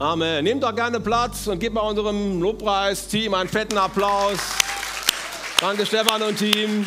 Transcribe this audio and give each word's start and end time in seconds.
Amen. 0.00 0.44
Nehmt 0.44 0.62
doch 0.62 0.76
gerne 0.76 1.00
Platz 1.00 1.48
und 1.48 1.58
gebt 1.58 1.74
mal 1.74 1.80
unserem 1.80 2.40
Lobpreisteam 2.40 3.34
einen 3.34 3.48
fetten 3.48 3.76
Applaus. 3.76 4.38
Danke, 5.60 5.84
Stefan 5.84 6.22
und 6.22 6.36
Team. 6.36 6.86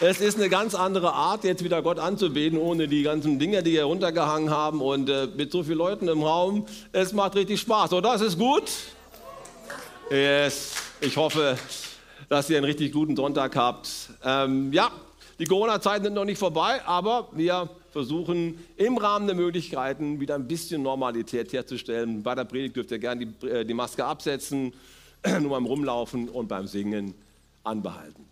Es 0.00 0.22
ist 0.22 0.38
eine 0.38 0.48
ganz 0.48 0.74
andere 0.74 1.12
Art, 1.12 1.44
jetzt 1.44 1.62
wieder 1.62 1.82
Gott 1.82 1.98
anzubeten, 1.98 2.58
ohne 2.58 2.88
die 2.88 3.02
ganzen 3.02 3.38
Dinge, 3.38 3.62
die 3.62 3.72
hier 3.72 3.84
runtergehangen 3.84 4.48
haben 4.48 4.80
und 4.80 5.10
äh, 5.10 5.26
mit 5.26 5.52
so 5.52 5.62
vielen 5.62 5.76
Leuten 5.76 6.08
im 6.08 6.22
Raum. 6.22 6.64
Es 6.92 7.12
macht 7.12 7.34
richtig 7.34 7.60
Spaß, 7.60 7.92
oder? 7.92 8.14
Es 8.14 8.22
ist 8.22 8.38
gut? 8.38 8.70
Yes. 10.10 10.76
Ich 11.02 11.14
hoffe, 11.18 11.58
dass 12.30 12.48
ihr 12.48 12.56
einen 12.56 12.64
richtig 12.64 12.90
guten 12.90 13.16
Sonntag 13.16 13.54
habt. 13.54 13.90
Ähm, 14.24 14.72
ja, 14.72 14.90
die 15.38 15.44
Corona-Zeiten 15.44 16.04
sind 16.04 16.14
noch 16.14 16.24
nicht 16.24 16.38
vorbei, 16.38 16.80
aber 16.86 17.28
wir 17.32 17.68
versuchen 17.98 18.64
im 18.76 18.96
Rahmen 18.96 19.26
der 19.26 19.34
Möglichkeiten 19.34 20.20
wieder 20.20 20.36
ein 20.36 20.46
bisschen 20.46 20.82
Normalität 20.82 21.52
herzustellen. 21.52 22.22
Bei 22.22 22.36
der 22.36 22.44
Predigt 22.44 22.76
dürft 22.76 22.92
ihr 22.92 23.00
gerne 23.00 23.26
die, 23.26 23.46
äh, 23.48 23.64
die 23.64 23.74
Maske 23.74 24.04
absetzen, 24.04 24.72
nur 25.40 25.50
beim 25.50 25.66
Rumlaufen 25.66 26.28
und 26.28 26.46
beim 26.46 26.68
Singen 26.68 27.14
anbehalten. 27.64 28.24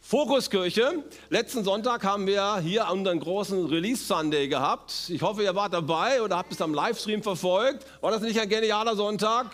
Fokuskirche. 0.00 1.04
Letzten 1.28 1.62
Sonntag 1.62 2.02
haben 2.02 2.26
wir 2.26 2.58
hier 2.58 2.88
unseren 2.90 3.20
großen 3.20 3.66
Release 3.66 4.04
Sunday 4.04 4.48
gehabt. 4.48 4.92
Ich 5.10 5.22
hoffe, 5.22 5.44
ihr 5.44 5.54
wart 5.54 5.72
dabei 5.72 6.20
oder 6.20 6.36
habt 6.36 6.50
es 6.50 6.60
am 6.60 6.74
Livestream 6.74 7.22
verfolgt. 7.22 7.86
War 8.00 8.10
das 8.10 8.20
nicht 8.20 8.40
ein 8.40 8.48
genialer 8.48 8.96
Sonntag? 8.96 9.46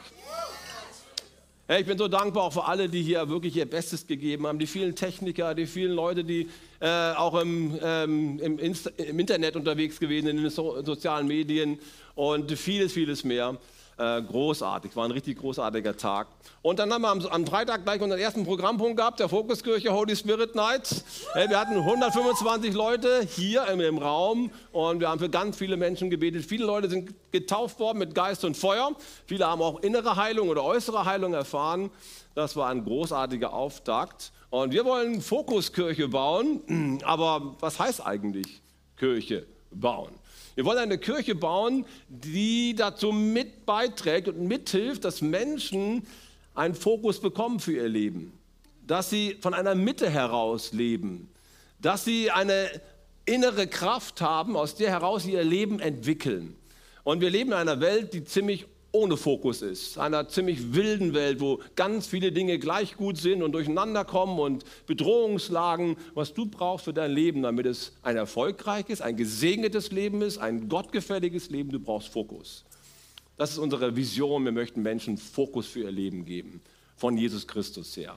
Ich 1.69 1.85
bin 1.85 1.99
so 1.99 2.07
dankbar 2.07 2.45
auch 2.45 2.53
für 2.53 2.65
alle, 2.67 2.89
die 2.89 3.03
hier 3.03 3.29
wirklich 3.29 3.57
ihr 3.57 3.67
Bestes 3.67 4.07
gegeben 4.07 4.47
haben, 4.47 4.61
die 4.61 4.69
vielen 4.69 4.95
Techniker, 4.95 5.53
die 5.53 5.67
vielen 5.67 5.95
Leute, 5.95 6.23
die 6.23 6.49
äh, 6.79 7.13
auch 7.15 7.41
im, 7.41 7.77
ähm, 7.83 8.39
im, 8.39 8.59
im, 8.59 9.19
Internet 9.19 9.57
unterwegs 9.57 9.99
gewesen 9.99 10.27
sind, 10.27 10.37
in 10.37 10.43
den 10.45 10.51
so 10.51 10.81
sozialen 10.85 11.27
Medien 11.27 11.81
und 12.15 12.53
vieles, 12.53 12.93
vieles 12.93 13.25
mehr. 13.25 13.59
Äh, 13.99 14.21
großartig, 14.21 14.95
war 14.95 15.07
ein 15.07 15.11
richtig 15.11 15.39
großartiger 15.39 15.97
Tag. 15.97 16.27
Und 16.61 16.79
dann 16.79 16.93
haben 16.93 17.01
wir 17.01 17.33
am, 17.33 17.47
Freitag 17.47 17.85
gleich 17.85 18.03
unseren 18.03 18.21
ersten 18.21 18.45
Programmpunkt 18.45 18.99
gehabt, 18.99 19.21
der 19.21 19.31
Fokuskirche 19.31 19.91
Holy 19.91 20.15
Spirit 20.15 20.55
Night. 20.55 21.03
Wir 21.35 21.59
hatten 21.59 21.77
125 21.77 22.75
Leute 22.75 23.23
hier 23.27 23.67
im, 23.69 23.97
Raum 23.97 24.51
und 24.73 25.01
wir 25.01 25.09
haben 25.09 25.19
für 25.19 25.31
ganz 25.31 25.57
viele 25.57 25.79
Menschen 25.79 26.11
gebetet. 26.11 26.45
Viele 26.45 26.67
Leute 26.67 26.91
sind 26.91 27.15
getauft 27.33 27.81
worden 27.81 27.99
mit 27.99 28.15
Geist 28.15 28.45
und 28.45 28.55
Feuer. 28.55 28.91
Viele 29.25 29.47
haben 29.47 29.63
auch 29.63 29.81
innere 29.81 30.17
Heilung 30.17 30.51
oder 30.51 30.63
äußere 30.63 31.07
Heilung 31.07 31.33
erfahren. 31.33 31.91
Das 32.35 32.55
war 32.55 32.69
ein 32.69 32.85
großartiger 32.85 33.55
Auftakt. 33.55 34.31
Und 34.51 34.73
wir 34.73 34.85
wollen 34.85 35.23
Fokuskirche 35.23 36.09
bauen. 36.09 37.01
Aber 37.05 37.57
was 37.61 37.79
heißt 37.79 38.07
eigentlich 38.07 38.61
Kirche 38.99 39.47
bauen? 39.71 40.13
Wir 40.57 40.65
wollen 40.65 40.79
eine 40.79 40.97
Kirche 40.97 41.35
bauen, 41.35 41.85
die 42.09 42.75
dazu 42.75 43.13
mit 43.13 43.67
beiträgt 43.67 44.27
und 44.27 44.41
mithilft, 44.41 45.05
dass 45.05 45.21
Menschen 45.21 46.07
einen 46.55 46.75
Fokus 46.75 47.21
bekommen 47.21 47.61
für 47.61 47.75
ihr 47.75 47.89
Leben, 47.89 48.33
dass 48.87 49.11
sie 49.11 49.37
von 49.43 49.53
einer 49.53 49.75
Mitte 49.75 50.09
heraus 50.09 50.73
leben, 50.73 51.29
dass 51.83 52.07
sie 52.07 52.31
eine 52.31 52.71
innere 53.27 53.67
Kraft 53.67 54.23
haben, 54.23 54.57
aus 54.57 54.75
der 54.77 54.91
heraus 54.91 55.25
sie 55.25 55.33
ihr 55.33 55.45
Leben 55.45 55.79
entwickeln. 55.79 56.57
Und 57.05 57.21
wir 57.21 57.29
leben 57.29 57.51
in 57.51 57.59
einer 57.59 57.81
Welt, 57.81 58.15
die 58.15 58.25
ziemlich 58.25 58.65
ohne 58.97 59.17
Fokus 59.19 59.61
ist. 59.61 59.99
Einer 59.99 60.27
ziemlich 60.29 60.73
wilden 60.73 61.13
Welt, 61.13 61.41
wo 61.41 61.61
ganz 61.75 62.07
viele 62.07 62.33
Dinge 62.33 62.59
gleich 62.59 62.97
gut 62.97 63.19
sind 63.19 63.43
und 63.43 63.53
durcheinander 63.53 64.05
kommen 64.05 64.39
und 64.39 64.65
Bedrohungslagen. 64.87 65.97
Was 66.15 66.33
du 66.33 66.47
brauchst 66.47 66.87
für 66.87 66.95
dein 66.95 67.13
Leben, 67.13 67.43
damit 67.43 67.67
es 67.67 67.93
ein 68.03 68.17
erfolgreiches, 68.17 69.03
ein 69.03 69.17
gesegnetes 69.17 69.93
Leben 69.93 70.23
ist, 70.23 70.39
ein 70.39 70.69
gottgefälliges 70.69 71.51
Leben, 71.51 71.71
du 71.71 71.79
brauchst 71.79 72.09
Fokus. 72.09 72.65
Das 73.37 73.51
ist 73.51 73.59
unsere 73.59 73.95
Vision. 73.95 74.45
Wir 74.45 74.53
möchten 74.53 74.81
Menschen 74.83 75.19
Fokus 75.19 75.67
für 75.67 75.81
ihr 75.81 75.91
Leben 75.91 76.25
geben, 76.25 76.63
von 76.97 77.19
Jesus 77.19 77.47
Christus 77.47 77.95
her. 77.97 78.17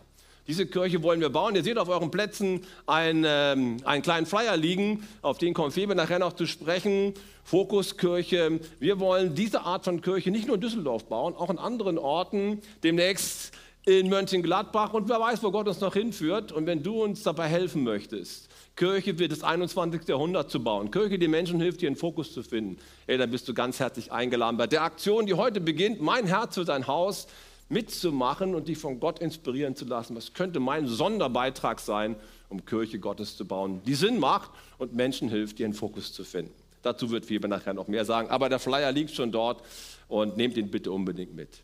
Diese 0.50 0.66
Kirche 0.66 1.04
wollen 1.04 1.22
wir 1.22 1.30
bauen. 1.30 1.54
Ihr 1.54 1.64
seht 1.64 1.78
auf 1.78 1.90
euren 1.90 2.10
Plätzen 2.10 2.62
einen, 2.88 3.24
ähm, 3.24 3.78
einen 3.84 4.02
kleinen 4.02 4.26
Flyer 4.26 4.58
liegen, 4.58 5.08
auf 5.22 5.38
den 5.38 5.54
kommt 5.54 5.74
Febe 5.74 5.94
nachher 5.94 6.18
noch 6.18 6.34
zu 6.34 6.48
sprechen. 6.48 7.14
Fokuskirche. 7.44 8.60
Wir 8.80 9.00
wollen 9.00 9.36
diese 9.36 9.62
Art 9.62 9.86
von 9.86 10.02
Kirche 10.02 10.32
nicht 10.32 10.48
nur 10.48 10.56
in 10.56 10.62
Düsseldorf 10.62 11.06
bauen, 11.06 11.36
auch 11.36 11.52
in 11.52 11.60
anderen 11.60 12.00
Orten. 12.00 12.62
Demnächst 12.84 13.52
in 13.86 14.10
Mönchengladbach 14.10 14.94
und 14.94 15.08
wer 15.08 15.20
weiß, 15.20 15.44
wo 15.44 15.52
Gott 15.52 15.68
uns 15.68 15.82
noch 15.82 15.94
hinführt. 15.94 16.52
Und 16.52 16.66
wenn 16.66 16.82
du 16.82 17.04
uns 17.04 17.22
dabei 17.22 17.48
helfen 17.48 17.84
möchtest, 17.84 18.50
Kirche 18.76 19.14
für 19.14 19.28
das 19.28 19.44
21. 19.44 20.08
Jahrhundert 20.08 20.50
zu 20.50 20.64
bauen, 20.64 20.90
Kirche, 20.90 21.20
die 21.20 21.28
Menschen 21.28 21.62
hilft, 21.62 21.84
einen 21.84 21.96
Fokus 21.96 22.34
zu 22.34 22.42
finden, 22.42 22.78
ey, 23.06 23.20
dann 23.20 23.30
bist 23.30 23.48
du 23.48 23.54
ganz 23.54 23.80
herzlich 23.80 24.12
eingeladen 24.12 24.58
bei 24.58 24.66
der 24.66 24.82
Aktion, 24.82 25.28
die 25.28 25.36
heute 25.36 25.62
beginnt, 25.62 26.02
mein 26.02 26.26
Herz 26.26 26.56
für 26.56 26.66
dein 26.66 26.88
Haus 26.88 27.28
mitzumachen 27.70 28.56
und 28.56 28.68
dich 28.68 28.78
von 28.78 29.00
Gott 29.00 29.20
inspirieren 29.20 29.76
zu 29.76 29.86
lassen. 29.86 30.16
Was 30.16 30.34
könnte 30.34 30.60
mein 30.60 30.88
Sonderbeitrag 30.88 31.80
sein, 31.80 32.16
um 32.50 32.66
Kirche 32.66 33.00
Gottes 33.00 33.38
zu 33.38 33.46
bauen, 33.46 33.82
die 33.86 33.96
Sinn 33.96 34.20
macht 34.20 34.52
und 34.78 34.94
Menschen 34.94 35.30
hilft, 35.30 35.60
ihren 35.60 35.74
Fokus 35.74 36.12
zu 36.12 36.24
finden. 36.24 36.54
Dazu 36.82 37.12
wird 37.12 37.30
Weber 37.30 37.48
nachher 37.48 37.74
noch 37.74 37.88
mehr 37.88 38.06
sagen, 38.06 38.30
aber 38.30 38.50
der 38.50 38.60
Flyer 38.60 38.92
liegt 38.92 39.12
schon 39.12 39.32
dort 39.32 39.64
und 40.08 40.38
nehmt 40.38 40.58
ihn 40.58 40.72
bitte 40.72 40.92
unbedingt 40.92 41.36
mit. 41.36 41.62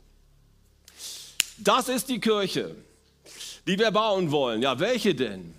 Das 1.58 1.90
ist 1.90 2.10
die 2.10 2.20
Kirche, 2.20 2.76
die 3.66 3.80
wir 3.80 3.92
bauen 3.92 4.32
wollen. 4.32 4.62
Ja, 4.62 4.80
welche 4.80 5.16
denn? 5.16 5.54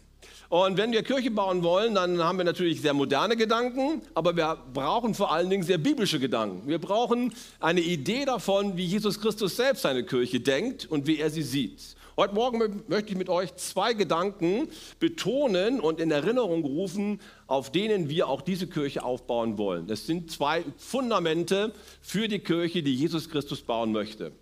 Und 0.48 0.76
wenn 0.76 0.92
wir 0.92 1.02
Kirche 1.02 1.30
bauen 1.30 1.64
wollen, 1.64 1.96
dann 1.96 2.22
haben 2.22 2.38
wir 2.38 2.44
natürlich 2.44 2.80
sehr 2.80 2.94
moderne 2.94 3.36
Gedanken, 3.36 4.02
aber 4.14 4.36
wir 4.36 4.56
brauchen 4.72 5.14
vor 5.14 5.32
allen 5.32 5.50
Dingen 5.50 5.64
sehr 5.64 5.78
biblische 5.78 6.20
Gedanken. 6.20 6.68
Wir 6.68 6.78
brauchen 6.78 7.32
eine 7.58 7.80
Idee 7.80 8.24
davon, 8.24 8.76
wie 8.76 8.84
Jesus 8.84 9.20
Christus 9.20 9.56
selbst 9.56 9.82
seine 9.82 10.04
Kirche 10.04 10.38
denkt 10.38 10.86
und 10.86 11.06
wie 11.08 11.18
er 11.18 11.30
sie 11.30 11.42
sieht. 11.42 11.96
Heute 12.16 12.34
Morgen 12.34 12.82
möchte 12.88 13.10
ich 13.10 13.18
mit 13.18 13.28
euch 13.28 13.54
zwei 13.56 13.92
Gedanken 13.92 14.68
betonen 15.00 15.80
und 15.80 16.00
in 16.00 16.10
Erinnerung 16.10 16.64
rufen, 16.64 17.20
auf 17.46 17.70
denen 17.70 18.08
wir 18.08 18.28
auch 18.28 18.40
diese 18.40 18.68
Kirche 18.68 19.04
aufbauen 19.04 19.58
wollen. 19.58 19.86
Das 19.86 20.06
sind 20.06 20.30
zwei 20.30 20.64
Fundamente 20.78 21.72
für 22.00 22.28
die 22.28 22.38
Kirche, 22.38 22.82
die 22.82 22.94
Jesus 22.94 23.28
Christus 23.28 23.60
bauen 23.60 23.92
möchte. 23.92 24.32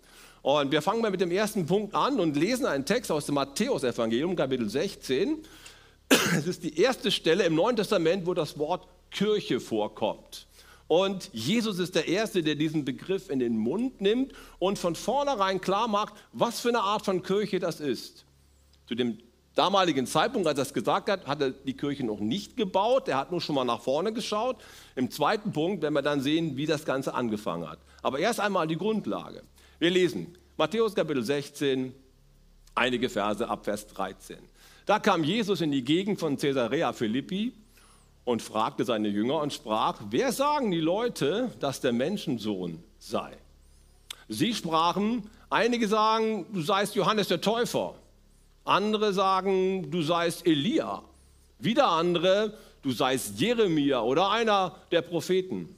Und 0.41 0.71
wir 0.71 0.83
fangen 0.83 1.01
mal 1.01 1.09
mit 1.09 1.21
dem 1.21 1.31
ersten 1.31 1.65
Punkt 1.65 1.95
an 1.95 2.19
und 2.19 2.37
lesen 2.37 2.67
einen 2.67 2.85
Text 2.85 3.11
aus 3.11 3.25
dem 3.25 3.33
Matthäusevangelium, 3.35 4.35
Kapitel 4.35 4.69
16. 4.69 5.39
Es 6.37 6.47
ist 6.47 6.63
die 6.63 6.79
erste 6.79 7.11
Stelle 7.11 7.45
im 7.45 7.55
Neuen 7.55 7.75
Testament, 7.75 8.25
wo 8.25 8.33
das 8.33 8.57
Wort 8.57 8.87
Kirche 9.11 9.59
vorkommt. 9.59 10.47
Und 10.87 11.29
Jesus 11.33 11.79
ist 11.79 11.95
der 11.95 12.07
Erste, 12.07 12.43
der 12.43 12.55
diesen 12.55 12.85
Begriff 12.85 13.29
in 13.29 13.39
den 13.39 13.57
Mund 13.57 14.01
nimmt 14.01 14.33
und 14.59 14.77
von 14.77 14.95
vornherein 14.95 15.59
klar 15.59 15.87
macht, 15.87 16.13
was 16.31 16.59
für 16.59 16.69
eine 16.69 16.81
Art 16.81 17.03
von 17.03 17.23
Kirche 17.23 17.59
das 17.59 17.79
ist. 17.79 18.23
Zu 18.87 18.93
dem 18.93 19.17
damaligen 19.55 20.05
Zeitpunkt, 20.05 20.47
als 20.47 20.59
er 20.59 20.63
es 20.63 20.73
gesagt 20.73 21.09
hat, 21.09 21.25
hat 21.25 21.41
er 21.41 21.51
die 21.51 21.75
Kirche 21.75 22.05
noch 22.05 22.19
nicht 22.19 22.55
gebaut, 22.55 23.07
er 23.07 23.17
hat 23.17 23.31
nur 23.31 23.41
schon 23.41 23.55
mal 23.55 23.63
nach 23.63 23.81
vorne 23.81 24.13
geschaut. 24.13 24.57
Im 24.95 25.09
zweiten 25.09 25.51
Punkt 25.51 25.81
werden 25.81 25.95
wir 25.95 26.03
dann 26.03 26.21
sehen, 26.21 26.55
wie 26.55 26.67
das 26.67 26.85
Ganze 26.85 27.15
angefangen 27.15 27.67
hat. 27.67 27.79
Aber 28.03 28.19
erst 28.19 28.39
einmal 28.39 28.67
die 28.67 28.77
Grundlage. 28.77 29.41
Wir 29.79 29.89
lesen 29.89 30.37
Matthäus 30.57 30.93
Kapitel 30.93 31.23
16, 31.23 31.95
einige 32.75 33.09
Verse 33.09 33.47
ab 33.47 33.65
Vers 33.65 33.87
13. 33.87 34.37
Da 34.85 34.99
kam 34.99 35.23
Jesus 35.23 35.61
in 35.61 35.71
die 35.71 35.83
Gegend 35.83 36.19
von 36.19 36.37
Caesarea 36.37 36.93
Philippi 36.93 37.53
und 38.23 38.41
fragte 38.43 38.85
seine 38.85 39.07
Jünger 39.07 39.41
und 39.41 39.51
sprach, 39.51 39.99
wer 40.11 40.31
sagen 40.31 40.69
die 40.69 40.79
Leute, 40.79 41.51
dass 41.59 41.81
der 41.81 41.91
Menschensohn 41.91 42.83
sei? 42.99 43.35
Sie 44.27 44.53
sprachen, 44.53 45.29
einige 45.49 45.87
sagen, 45.87 46.45
du 46.53 46.61
seist 46.61 46.95
Johannes 46.95 47.29
der 47.29 47.41
Täufer, 47.41 47.95
andere 48.63 49.11
sagen, 49.13 49.89
du 49.89 50.03
seist 50.03 50.45
Elia, 50.45 51.03
wieder 51.57 51.87
andere, 51.87 52.55
du 52.83 52.91
seist 52.91 53.39
Jeremia 53.39 54.01
oder 54.01 54.29
einer 54.29 54.75
der 54.91 55.01
Propheten. 55.01 55.75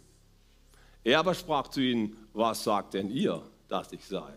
Er 1.06 1.20
aber 1.20 1.34
sprach 1.34 1.70
zu 1.70 1.80
ihnen, 1.80 2.18
was 2.34 2.66
sagt 2.66 2.94
denn 2.94 3.10
ihr, 3.10 3.42
dass 3.70 3.94
ich 3.94 4.06
sei? 4.06 4.34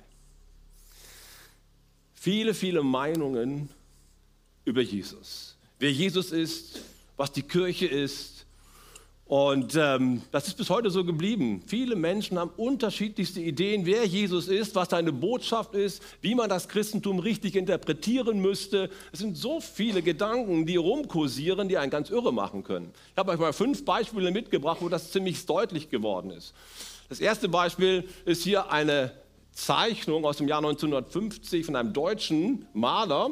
Viele, 2.14 2.54
viele 2.54 2.82
Meinungen 2.82 3.70
über 4.64 4.82
Jesus. 4.82 5.56
Wer 5.78 5.92
Jesus 5.92 6.32
ist, 6.32 6.80
was 7.16 7.32
die 7.32 7.42
Kirche 7.42 7.86
ist. 7.86 8.46
Und 9.26 9.76
ähm, 9.76 10.22
das 10.32 10.48
ist 10.48 10.56
bis 10.56 10.70
heute 10.70 10.90
so 10.90 11.04
geblieben. 11.04 11.62
Viele 11.66 11.94
Menschen 11.94 12.38
haben 12.38 12.50
unterschiedlichste 12.56 13.40
Ideen, 13.40 13.86
wer 13.86 14.04
Jesus 14.04 14.48
ist, 14.48 14.74
was 14.74 14.88
seine 14.88 15.12
Botschaft 15.12 15.74
ist, 15.74 16.02
wie 16.20 16.34
man 16.34 16.48
das 16.48 16.68
Christentum 16.68 17.20
richtig 17.20 17.54
interpretieren 17.54 18.40
müsste. 18.40 18.90
Es 19.12 19.20
sind 19.20 19.36
so 19.36 19.60
viele 19.60 20.02
Gedanken, 20.02 20.66
die 20.66 20.76
rumkursieren, 20.76 21.68
die 21.68 21.78
einen 21.78 21.92
ganz 21.92 22.10
irre 22.10 22.32
machen 22.32 22.64
können. 22.64 22.90
Ich 23.12 23.18
habe 23.18 23.30
euch 23.30 23.38
mal 23.38 23.52
fünf 23.52 23.84
Beispiele 23.84 24.32
mitgebracht, 24.32 24.78
wo 24.80 24.88
das 24.88 25.12
ziemlich 25.12 25.46
deutlich 25.46 25.90
geworden 25.90 26.32
ist. 26.32 26.52
Das 27.08 27.20
erste 27.20 27.48
Beispiel 27.48 28.08
ist 28.24 28.42
hier 28.42 28.72
eine 28.72 29.12
Zeichnung 29.52 30.24
aus 30.24 30.38
dem 30.38 30.48
Jahr 30.48 30.58
1950 30.58 31.66
von 31.66 31.76
einem 31.76 31.92
deutschen 31.92 32.66
Maler, 32.72 33.30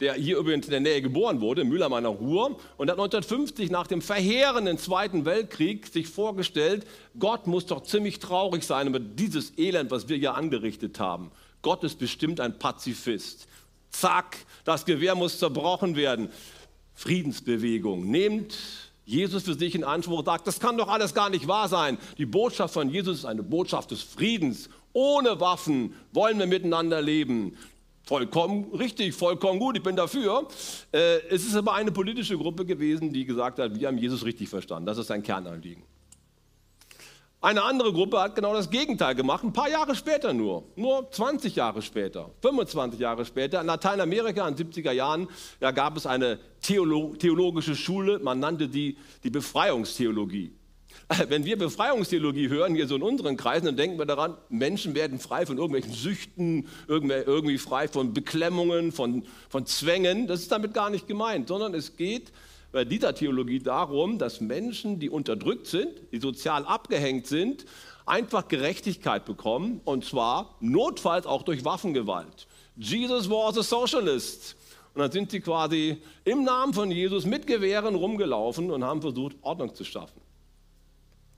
der 0.00 0.14
hier 0.14 0.38
übrigens 0.38 0.66
in 0.66 0.72
der 0.72 0.80
Nähe 0.80 1.02
geboren 1.02 1.40
wurde, 1.40 1.64
Müller 1.64 1.88
meiner 1.88 2.08
Ruhr, 2.08 2.58
und 2.76 2.90
hat 2.90 2.98
1950 2.98 3.70
nach 3.70 3.86
dem 3.86 4.02
verheerenden 4.02 4.78
Zweiten 4.78 5.24
Weltkrieg 5.24 5.86
sich 5.86 6.08
vorgestellt, 6.08 6.86
Gott 7.18 7.46
muss 7.46 7.66
doch 7.66 7.82
ziemlich 7.82 8.18
traurig 8.18 8.64
sein 8.64 8.86
über 8.86 9.00
dieses 9.00 9.56
Elend, 9.58 9.90
was 9.90 10.08
wir 10.08 10.16
hier 10.16 10.34
angerichtet 10.34 11.00
haben. 11.00 11.30
Gott 11.62 11.84
ist 11.84 11.98
bestimmt 11.98 12.40
ein 12.40 12.58
Pazifist. 12.58 13.48
Zack, 13.90 14.38
das 14.64 14.84
Gewehr 14.84 15.14
muss 15.14 15.38
zerbrochen 15.38 15.96
werden. 15.96 16.28
Friedensbewegung. 16.94 18.10
Nehmt 18.10 18.56
Jesus 19.04 19.44
für 19.44 19.54
sich 19.54 19.74
in 19.74 19.84
Anspruch, 19.84 20.24
sagt, 20.24 20.46
das 20.46 20.60
kann 20.60 20.76
doch 20.76 20.88
alles 20.88 21.14
gar 21.14 21.30
nicht 21.30 21.48
wahr 21.48 21.68
sein. 21.68 21.96
Die 22.18 22.26
Botschaft 22.26 22.74
von 22.74 22.90
Jesus 22.90 23.20
ist 23.20 23.24
eine 23.24 23.42
Botschaft 23.42 23.90
des 23.90 24.02
Friedens. 24.02 24.68
Ohne 24.92 25.40
Waffen 25.40 25.94
wollen 26.12 26.38
wir 26.38 26.46
miteinander 26.46 27.00
leben. 27.00 27.56
Vollkommen 28.08 28.72
richtig, 28.72 29.14
vollkommen 29.14 29.58
gut, 29.58 29.76
ich 29.76 29.82
bin 29.82 29.94
dafür. 29.94 30.48
Äh, 30.90 31.18
es 31.28 31.44
ist 31.44 31.54
aber 31.54 31.74
eine 31.74 31.92
politische 31.92 32.38
Gruppe 32.38 32.64
gewesen, 32.64 33.12
die 33.12 33.26
gesagt 33.26 33.58
hat, 33.58 33.78
wir 33.78 33.86
haben 33.86 33.98
Jesus 33.98 34.24
richtig 34.24 34.48
verstanden. 34.48 34.86
Das 34.86 34.96
ist 34.96 35.08
sein 35.08 35.22
Kernanliegen. 35.22 35.82
Eine 37.42 37.62
andere 37.64 37.92
Gruppe 37.92 38.18
hat 38.18 38.34
genau 38.34 38.54
das 38.54 38.70
Gegenteil 38.70 39.14
gemacht, 39.14 39.44
ein 39.44 39.52
paar 39.52 39.68
Jahre 39.68 39.94
später 39.94 40.32
nur, 40.32 40.64
nur 40.74 41.10
20 41.10 41.54
Jahre 41.54 41.82
später, 41.82 42.30
25 42.40 42.98
Jahre 42.98 43.26
später. 43.26 43.60
In 43.60 43.66
Lateinamerika 43.66 44.48
in 44.48 44.56
den 44.56 44.72
70er 44.72 44.92
Jahren 44.92 45.28
ja, 45.60 45.70
gab 45.70 45.98
es 45.98 46.06
eine 46.06 46.38
Theolo 46.62 47.14
theologische 47.14 47.76
Schule, 47.76 48.20
man 48.20 48.40
nannte 48.40 48.68
die 48.68 48.96
die 49.22 49.28
Befreiungstheologie. 49.28 50.57
Wenn 51.28 51.44
wir 51.44 51.56
Befreiungstheologie 51.58 52.48
hören, 52.48 52.74
hier 52.74 52.86
so 52.86 52.96
in 52.96 53.02
unseren 53.02 53.36
Kreisen, 53.36 53.66
dann 53.66 53.76
denken 53.76 53.98
wir 53.98 54.06
daran, 54.06 54.36
Menschen 54.48 54.94
werden 54.94 55.18
frei 55.18 55.46
von 55.46 55.56
irgendwelchen 55.56 55.92
Süchten, 55.92 56.68
irgendwie 56.86 57.58
frei 57.58 57.88
von 57.88 58.12
Beklemmungen, 58.12 58.92
von, 58.92 59.24
von 59.48 59.66
Zwängen. 59.66 60.26
Das 60.26 60.40
ist 60.40 60.52
damit 60.52 60.74
gar 60.74 60.90
nicht 60.90 61.06
gemeint, 61.06 61.48
sondern 61.48 61.74
es 61.74 61.96
geht 61.96 62.32
bei 62.72 62.84
dieser 62.84 63.14
Theologie 63.14 63.60
darum, 63.60 64.18
dass 64.18 64.40
Menschen, 64.40 64.98
die 64.98 65.08
unterdrückt 65.08 65.66
sind, 65.66 65.88
die 66.12 66.18
sozial 66.18 66.66
abgehängt 66.66 67.26
sind, 67.26 67.64
einfach 68.04 68.48
Gerechtigkeit 68.48 69.24
bekommen 69.24 69.80
und 69.84 70.04
zwar 70.04 70.56
notfalls 70.60 71.26
auch 71.26 71.42
durch 71.42 71.64
Waffengewalt. 71.64 72.46
Jesus 72.76 73.28
was 73.28 73.58
a 73.58 73.62
socialist. 73.62 74.56
Und 74.94 75.02
dann 75.02 75.12
sind 75.12 75.30
sie 75.30 75.40
quasi 75.40 75.98
im 76.24 76.44
Namen 76.44 76.74
von 76.74 76.90
Jesus 76.90 77.24
mit 77.24 77.46
Gewehren 77.46 77.94
rumgelaufen 77.94 78.70
und 78.70 78.84
haben 78.84 79.00
versucht, 79.00 79.36
Ordnung 79.42 79.74
zu 79.74 79.84
schaffen. 79.84 80.20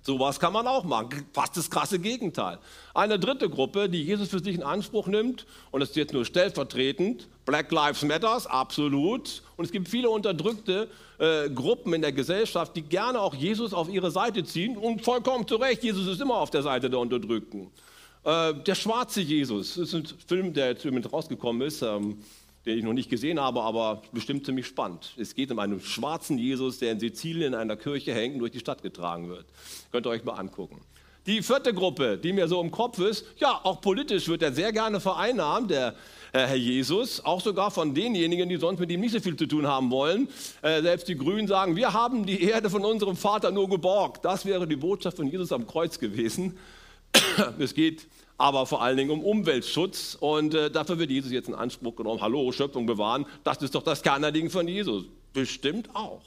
Sowas 0.02 0.41
kann 0.41 0.52
man 0.52 0.67
auch 0.67 0.85
machen. 0.85 1.26
Fast 1.32 1.56
das 1.56 1.70
krasse 1.70 1.99
Gegenteil. 1.99 2.58
Eine 2.94 3.19
dritte 3.19 3.50
Gruppe, 3.50 3.88
die 3.88 4.02
Jesus 4.02 4.29
für 4.29 4.38
sich 4.38 4.55
in 4.55 4.62
Anspruch 4.62 5.06
nimmt, 5.08 5.47
und 5.70 5.81
das 5.81 5.91
ist 5.91 5.97
jetzt 5.97 6.14
nur 6.14 6.25
stellvertretend, 6.25 7.29
Black 7.44 7.70
Lives 7.70 8.02
Matters, 8.02 8.47
absolut. 8.47 9.43
Und 9.56 9.64
es 9.64 9.73
gibt 9.73 9.88
viele 9.88 10.08
unterdrückte 10.08 10.88
äh, 11.19 11.50
Gruppen 11.50 11.93
in 11.93 12.00
der 12.00 12.12
Gesellschaft, 12.12 12.75
die 12.76 12.82
gerne 12.82 13.20
auch 13.20 13.35
Jesus 13.35 13.75
auf 13.75 13.91
ihre 13.91 14.11
Seite 14.11 14.44
ziehen 14.44 14.76
und 14.76 15.02
vollkommen 15.02 15.47
zu 15.47 15.56
Recht. 15.56 15.82
Jesus 15.82 16.06
ist 16.06 16.20
immer 16.20 16.37
auf 16.37 16.50
der 16.50 16.62
Seite 16.62 16.88
der 16.88 16.99
Unterdrückten. 16.99 17.70
Äh, 18.25 18.55
der 18.55 18.75
schwarze 18.75 19.20
Jesus, 19.20 19.75
das 19.75 19.93
ist 19.93 19.94
ein 19.94 20.06
Film, 20.26 20.55
der 20.55 20.70
jetzt 20.70 21.12
rausgekommen 21.12 21.67
ist. 21.67 21.82
Ähm, 21.82 22.19
den 22.70 22.78
ich 22.78 22.84
noch 22.84 22.93
nicht 22.93 23.11
gesehen 23.11 23.40
habe, 23.40 23.62
aber 23.62 24.02
bestimmt 24.12 24.46
ziemlich 24.46 24.67
spannend. 24.67 25.12
Es 25.17 25.34
geht 25.34 25.50
um 25.50 25.58
einen 25.58 25.81
schwarzen 25.81 26.38
Jesus, 26.38 26.78
der 26.78 26.93
in 26.93 27.00
Sizilien 27.00 27.52
in 27.52 27.58
einer 27.58 27.76
Kirche 27.76 28.14
hängt 28.14 28.34
und 28.34 28.40
durch 28.40 28.52
die 28.52 28.61
Stadt 28.61 28.82
getragen 28.82 29.28
wird. 29.28 29.46
Könnt 29.90 30.06
ihr 30.06 30.11
euch 30.11 30.25
mal 30.25 30.34
angucken. 30.34 30.81
Die 31.26 31.43
vierte 31.43 31.75
Gruppe, 31.75 32.17
die 32.17 32.32
mir 32.32 32.49
so 32.49 32.61
im 32.62 32.70
Kopf 32.70 32.99
ist, 32.99 33.26
ja, 33.38 33.61
auch 33.62 33.81
politisch 33.81 34.28
wird 34.28 34.43
er 34.43 34.52
sehr 34.52 34.72
gerne 34.72 35.00
vereinnahmt, 35.00 35.70
der 35.70 35.94
äh, 36.32 36.46
Herr 36.46 36.56
Jesus, 36.56 37.22
auch 37.25 37.40
sogar 37.40 37.70
von 37.70 37.94
denjenigen, 37.94 38.49
die 38.49 38.56
sonst 38.56 38.81
mit 38.81 38.90
ihm 38.90 39.00
nicht 39.00 39.12
so 39.12 39.20
viel 39.20 39.37
zu 39.37 39.46
tun 39.46 39.67
haben 39.67 39.90
wollen. 39.90 40.28
Äh, 40.62 40.81
selbst 40.81 41.08
die 41.08 41.17
Grünen 41.17 41.46
sagen, 41.46 41.76
wir 41.76 41.93
haben 41.93 42.25
die 42.25 42.43
Erde 42.43 42.70
von 42.70 42.84
unserem 42.84 43.17
Vater 43.17 43.50
nur 43.50 43.69
geborgt. 43.69 44.25
Das 44.25 44.46
wäre 44.46 44.67
die 44.67 44.76
Botschaft 44.76 45.19
von 45.19 45.26
Jesus 45.26 45.52
am 45.52 45.67
Kreuz 45.67 45.99
gewesen. 45.99 46.56
es 47.58 47.75
geht 47.75 48.06
aber 48.41 48.65
vor 48.65 48.81
allen 48.81 48.97
Dingen 48.97 49.11
um 49.11 49.23
Umweltschutz. 49.23 50.17
Und 50.19 50.55
äh, 50.55 50.71
dafür 50.71 50.99
wird 50.99 51.11
Jesus 51.11 51.31
jetzt 51.31 51.49
in 51.49 51.55
Anspruch 51.55 51.95
genommen. 51.95 52.23
Hallo, 52.23 52.51
Schöpfung 52.53 52.87
bewahren, 52.87 53.27
das 53.45 53.59
ist 53.59 53.75
doch 53.75 53.83
das 53.83 54.03
Kernanliegen 54.03 54.49
von 54.49 54.67
Jesus. 54.67 55.05
Bestimmt 55.35 55.95
auch. 55.95 56.23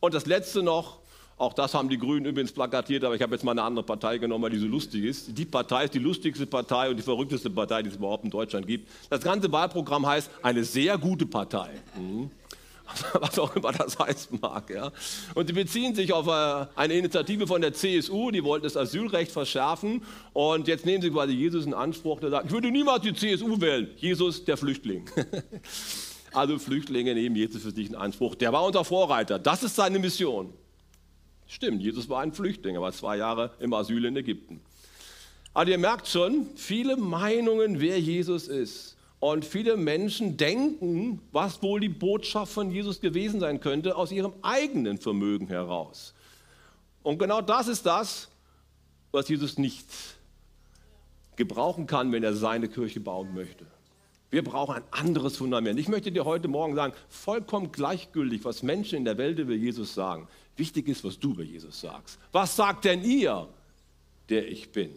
Und 0.00 0.12
das 0.12 0.26
letzte 0.26 0.64
noch, 0.64 0.98
auch 1.36 1.52
das 1.52 1.72
haben 1.72 1.88
die 1.88 1.98
Grünen 1.98 2.26
übrigens 2.26 2.50
plakatiert, 2.50 3.04
aber 3.04 3.14
ich 3.14 3.22
habe 3.22 3.32
jetzt 3.32 3.44
mal 3.44 3.52
eine 3.52 3.62
andere 3.62 3.84
Partei 3.84 4.18
genommen, 4.18 4.42
weil 4.42 4.50
die 4.50 4.58
so 4.58 4.66
lustig 4.66 5.04
ist. 5.04 5.38
Die 5.38 5.44
Partei 5.44 5.84
ist 5.84 5.94
die 5.94 6.00
lustigste 6.00 6.46
Partei 6.46 6.90
und 6.90 6.96
die 6.96 7.02
verrückteste 7.02 7.48
Partei, 7.48 7.84
die 7.84 7.90
es 7.90 7.96
überhaupt 7.96 8.24
in 8.24 8.30
Deutschland 8.30 8.66
gibt. 8.66 8.90
Das 9.08 9.20
ganze 9.20 9.50
Wahlprogramm 9.52 10.04
heißt 10.06 10.28
eine 10.42 10.64
sehr 10.64 10.98
gute 10.98 11.26
Partei. 11.26 11.70
Mhm. 11.96 12.30
was 13.14 13.38
auch 13.38 13.54
immer 13.56 13.72
das 13.72 13.98
heißen 13.98 14.38
mag. 14.40 14.70
Ja. 14.70 14.92
Und 15.34 15.46
sie 15.46 15.52
beziehen 15.52 15.94
sich 15.94 16.12
auf 16.12 16.26
äh, 16.26 16.66
eine 16.76 16.94
Initiative 16.94 17.46
von 17.46 17.60
der 17.60 17.72
CSU, 17.72 18.30
die 18.30 18.44
wollten 18.44 18.64
das 18.64 18.76
Asylrecht 18.76 19.32
verschärfen 19.32 20.02
und 20.32 20.68
jetzt 20.68 20.86
nehmen 20.86 21.02
sie 21.02 21.10
quasi 21.10 21.32
Jesus 21.32 21.66
in 21.66 21.74
Anspruch, 21.74 22.20
der 22.20 22.30
sagt, 22.30 22.46
ich 22.46 22.52
würde 22.52 22.70
niemals 22.70 23.02
die 23.02 23.14
CSU 23.14 23.60
wählen, 23.60 23.90
Jesus 23.96 24.44
der 24.44 24.56
Flüchtling. 24.56 25.04
also 26.32 26.58
Flüchtlinge 26.58 27.14
nehmen 27.14 27.36
Jesus 27.36 27.62
für 27.62 27.70
sich 27.70 27.88
in 27.88 27.94
Anspruch, 27.94 28.34
der 28.34 28.52
war 28.52 28.64
unser 28.64 28.84
Vorreiter, 28.84 29.38
das 29.38 29.62
ist 29.62 29.76
seine 29.76 29.98
Mission. 29.98 30.52
Stimmt, 31.46 31.82
Jesus 31.82 32.08
war 32.08 32.20
ein 32.20 32.32
Flüchtling, 32.32 32.74
er 32.74 32.82
war 32.82 32.92
zwei 32.92 33.16
Jahre 33.18 33.50
im 33.60 33.72
Asyl 33.72 34.04
in 34.04 34.16
Ägypten. 34.16 34.60
Aber 35.52 35.70
ihr 35.70 35.78
merkt 35.78 36.08
schon, 36.08 36.48
viele 36.56 36.96
Meinungen, 36.96 37.80
wer 37.80 38.00
Jesus 38.00 38.48
ist. 38.48 38.93
Und 39.24 39.46
viele 39.46 39.78
Menschen 39.78 40.36
denken, 40.36 41.18
was 41.32 41.62
wohl 41.62 41.80
die 41.80 41.88
Botschaft 41.88 42.52
von 42.52 42.70
Jesus 42.70 43.00
gewesen 43.00 43.40
sein 43.40 43.58
könnte, 43.58 43.96
aus 43.96 44.12
ihrem 44.12 44.34
eigenen 44.42 44.98
Vermögen 44.98 45.46
heraus. 45.46 46.12
Und 47.02 47.18
genau 47.18 47.40
das 47.40 47.66
ist 47.68 47.86
das, 47.86 48.28
was 49.12 49.26
Jesus 49.26 49.56
nicht 49.56 49.86
gebrauchen 51.36 51.86
kann, 51.86 52.12
wenn 52.12 52.22
er 52.22 52.34
seine 52.34 52.68
Kirche 52.68 53.00
bauen 53.00 53.32
möchte. 53.32 53.64
Wir 54.30 54.44
brauchen 54.44 54.74
ein 54.74 54.84
anderes 54.90 55.38
Fundament. 55.38 55.80
Ich 55.80 55.88
möchte 55.88 56.12
dir 56.12 56.26
heute 56.26 56.48
Morgen 56.48 56.74
sagen, 56.74 56.92
vollkommen 57.08 57.72
gleichgültig, 57.72 58.44
was 58.44 58.62
Menschen 58.62 58.98
in 58.98 59.06
der 59.06 59.16
Welt 59.16 59.38
über 59.38 59.54
Jesus 59.54 59.94
sagen. 59.94 60.28
Wichtig 60.58 60.86
ist, 60.86 61.02
was 61.02 61.18
du 61.18 61.30
über 61.30 61.44
Jesus 61.44 61.80
sagst. 61.80 62.18
Was 62.30 62.56
sagt 62.56 62.84
denn 62.84 63.02
ihr, 63.02 63.48
der 64.28 64.46
ich 64.46 64.70
bin? 64.70 64.90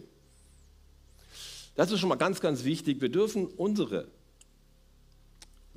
Das 1.76 1.90
ist 1.90 1.98
schon 1.98 2.10
mal 2.10 2.16
ganz, 2.16 2.42
ganz 2.42 2.64
wichtig. 2.64 3.00
Wir 3.00 3.08
dürfen 3.08 3.46
unsere 3.46 4.06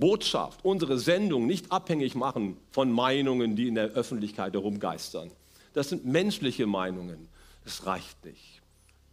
Botschaft, 0.01 0.59
unsere 0.63 0.99
Sendung 0.99 1.45
nicht 1.45 1.71
abhängig 1.71 2.15
machen 2.15 2.57
von 2.71 2.91
Meinungen, 2.91 3.55
die 3.55 3.67
in 3.67 3.75
der 3.75 3.91
Öffentlichkeit 3.91 4.53
herumgeistern. 4.53 5.31
Das 5.73 5.89
sind 5.89 6.05
menschliche 6.05 6.65
Meinungen. 6.67 7.29
Das 7.63 7.85
reicht 7.85 8.25
nicht. 8.25 8.61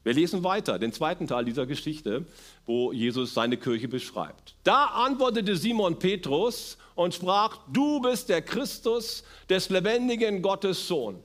Wir 0.03 0.15
lesen 0.15 0.43
weiter, 0.43 0.79
den 0.79 0.93
zweiten 0.93 1.27
Teil 1.27 1.45
dieser 1.45 1.67
Geschichte, 1.67 2.25
wo 2.65 2.93
Jesus 2.93 3.35
seine 3.35 3.59
Kirche 3.59 3.89
beschreibt. 3.89 4.55
Da 4.65 4.87
antwortete 4.87 5.57
Simon 5.57 5.99
Petrus 5.99 6.79
und 6.95 7.15
sprach, 7.15 7.59
du 7.71 8.01
bist 8.01 8.31
der 8.31 8.41
Christus 8.41 9.23
des 9.51 9.69
lebendigen 9.69 10.41
Gottes 10.41 10.89
Sohn. 10.89 11.23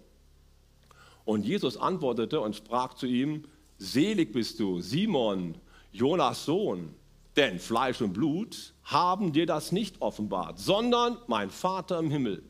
Und 1.24 1.46
Jesus 1.46 1.78
antwortete 1.78 2.42
und 2.42 2.58
sprach 2.58 2.96
zu 2.96 3.06
ihm, 3.06 3.46
selig 3.78 4.34
bist 4.34 4.60
du, 4.60 4.82
Simon, 4.82 5.56
Jonas 5.94 6.44
Sohn, 6.44 6.94
denn 7.36 7.60
Fleisch 7.60 8.02
und 8.02 8.14
Blut 8.14 8.74
haben 8.84 9.34
dir 9.34 9.46
das 9.46 9.72
nicht 9.72 10.02
offenbart, 10.02 10.60
sondern 10.60 11.18
mein 11.28 11.50
Vater 11.50 12.00
im 12.00 12.12
Himmel. 12.12 12.44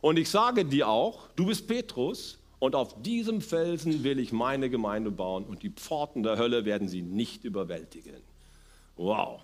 Und 0.00 0.18
ich 0.18 0.30
sage 0.30 0.64
dir 0.64 0.88
auch, 0.88 1.28
du 1.36 1.46
bist 1.46 1.66
Petrus, 1.66 2.38
und 2.60 2.74
auf 2.74 3.02
diesem 3.02 3.42
Felsen 3.42 4.04
will 4.04 4.18
ich 4.18 4.32
meine 4.32 4.70
Gemeinde 4.70 5.10
bauen, 5.10 5.44
und 5.44 5.62
die 5.62 5.70
Pforten 5.70 6.22
der 6.22 6.38
Hölle 6.38 6.64
werden 6.64 6.88
sie 6.88 7.02
nicht 7.02 7.44
überwältigen. 7.44 8.22
Wow. 8.96 9.42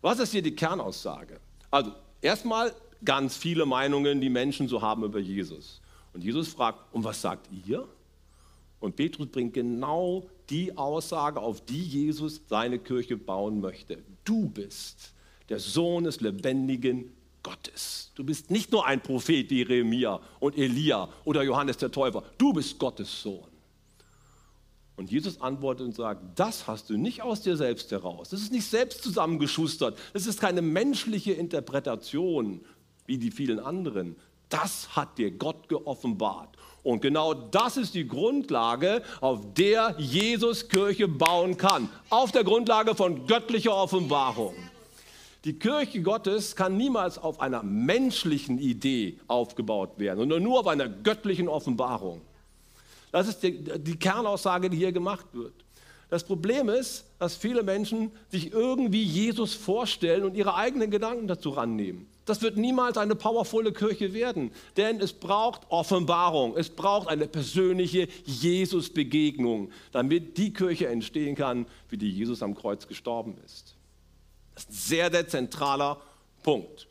Was 0.00 0.18
ist 0.20 0.32
hier 0.32 0.40
die 0.40 0.54
Kernaussage? 0.54 1.38
Also, 1.70 1.92
erstmal 2.22 2.72
ganz 3.04 3.36
viele 3.36 3.66
Meinungen, 3.66 4.20
die 4.20 4.30
Menschen 4.30 4.68
so 4.68 4.80
haben 4.80 5.04
über 5.04 5.18
Jesus. 5.18 5.82
Und 6.14 6.24
Jesus 6.24 6.48
fragt, 6.48 6.94
und 6.94 7.04
was 7.04 7.20
sagt 7.20 7.48
ihr? 7.66 7.86
Und 8.78 8.96
Petrus 8.96 9.26
bringt 9.26 9.52
genau 9.52 10.26
die 10.50 10.76
Aussage, 10.76 11.40
auf 11.40 11.64
die 11.64 11.82
Jesus 11.82 12.42
seine 12.48 12.78
Kirche 12.78 13.16
bauen 13.16 13.60
möchte. 13.60 14.02
Du 14.24 14.48
bist 14.48 15.12
der 15.48 15.58
Sohn 15.58 16.04
des 16.04 16.20
lebendigen 16.20 17.12
Gottes. 17.42 18.12
Du 18.14 18.24
bist 18.24 18.50
nicht 18.50 18.70
nur 18.72 18.86
ein 18.86 19.00
Prophet, 19.00 19.50
Jeremia 19.50 20.20
und 20.40 20.58
Elia 20.58 21.08
oder 21.24 21.42
Johannes 21.42 21.78
der 21.78 21.90
Täufer. 21.90 22.22
Du 22.38 22.52
bist 22.52 22.78
Gottes 22.78 23.22
Sohn. 23.22 23.48
Und 24.96 25.10
Jesus 25.10 25.40
antwortet 25.40 25.86
und 25.86 25.94
sagt, 25.94 26.38
das 26.38 26.66
hast 26.66 26.90
du 26.90 26.98
nicht 26.98 27.22
aus 27.22 27.40
dir 27.40 27.56
selbst 27.56 27.90
heraus. 27.90 28.28
Das 28.28 28.42
ist 28.42 28.52
nicht 28.52 28.66
selbst 28.66 29.02
zusammengeschustert. 29.02 29.98
Das 30.12 30.26
ist 30.26 30.40
keine 30.40 30.60
menschliche 30.60 31.32
Interpretation 31.32 32.60
wie 33.06 33.16
die 33.16 33.30
vielen 33.30 33.60
anderen. 33.60 34.16
Das 34.50 34.94
hat 34.94 35.16
dir 35.16 35.30
Gott 35.30 35.68
geoffenbart. 35.68 36.50
Und 36.82 37.00
genau 37.02 37.34
das 37.34 37.76
ist 37.76 37.94
die 37.94 38.06
Grundlage, 38.06 39.02
auf 39.20 39.40
der 39.54 39.94
Jesus 39.98 40.68
Kirche 40.68 41.08
bauen 41.08 41.56
kann. 41.56 41.88
Auf 42.08 42.32
der 42.32 42.44
Grundlage 42.44 42.94
von 42.94 43.26
göttlicher 43.26 43.74
Offenbarung. 43.74 44.54
Die 45.44 45.58
Kirche 45.58 46.02
Gottes 46.02 46.54
kann 46.54 46.76
niemals 46.76 47.16
auf 47.16 47.40
einer 47.40 47.62
menschlichen 47.62 48.58
Idee 48.58 49.18
aufgebaut 49.26 49.98
werden, 49.98 50.18
sondern 50.18 50.42
nur 50.42 50.60
auf 50.60 50.66
einer 50.66 50.88
göttlichen 50.88 51.48
Offenbarung. 51.48 52.20
Das 53.10 53.26
ist 53.26 53.42
die, 53.42 53.62
die 53.78 53.96
Kernaussage, 53.96 54.68
die 54.68 54.76
hier 54.76 54.92
gemacht 54.92 55.26
wird. 55.32 55.54
Das 56.10 56.24
Problem 56.24 56.68
ist, 56.68 57.04
dass 57.20 57.36
viele 57.36 57.62
Menschen 57.62 58.10
sich 58.30 58.52
irgendwie 58.52 59.02
Jesus 59.02 59.54
vorstellen 59.54 60.24
und 60.24 60.36
ihre 60.36 60.56
eigenen 60.56 60.90
Gedanken 60.90 61.28
dazu 61.28 61.50
rannehmen. 61.50 62.08
Das 62.26 62.42
wird 62.42 62.56
niemals 62.56 62.98
eine 62.98 63.14
powervolle 63.14 63.72
Kirche 63.72 64.12
werden, 64.12 64.50
denn 64.76 65.00
es 65.00 65.12
braucht 65.12 65.62
Offenbarung, 65.68 66.56
es 66.56 66.68
braucht 66.68 67.08
eine 67.08 67.26
persönliche 67.26 68.08
Jesus-Begegnung, 68.24 69.70
damit 69.92 70.36
die 70.36 70.52
Kirche 70.52 70.88
entstehen 70.88 71.36
kann, 71.36 71.66
wie 71.88 71.96
die 71.96 72.10
Jesus 72.10 72.42
am 72.42 72.54
Kreuz 72.54 72.88
gestorben 72.88 73.36
ist. 73.44 73.76
Das 74.54 74.64
ist 74.64 74.70
ein 74.70 74.74
sehr, 74.74 75.10
sehr 75.10 75.28
zentraler 75.28 76.00
Punkt. 76.42 76.88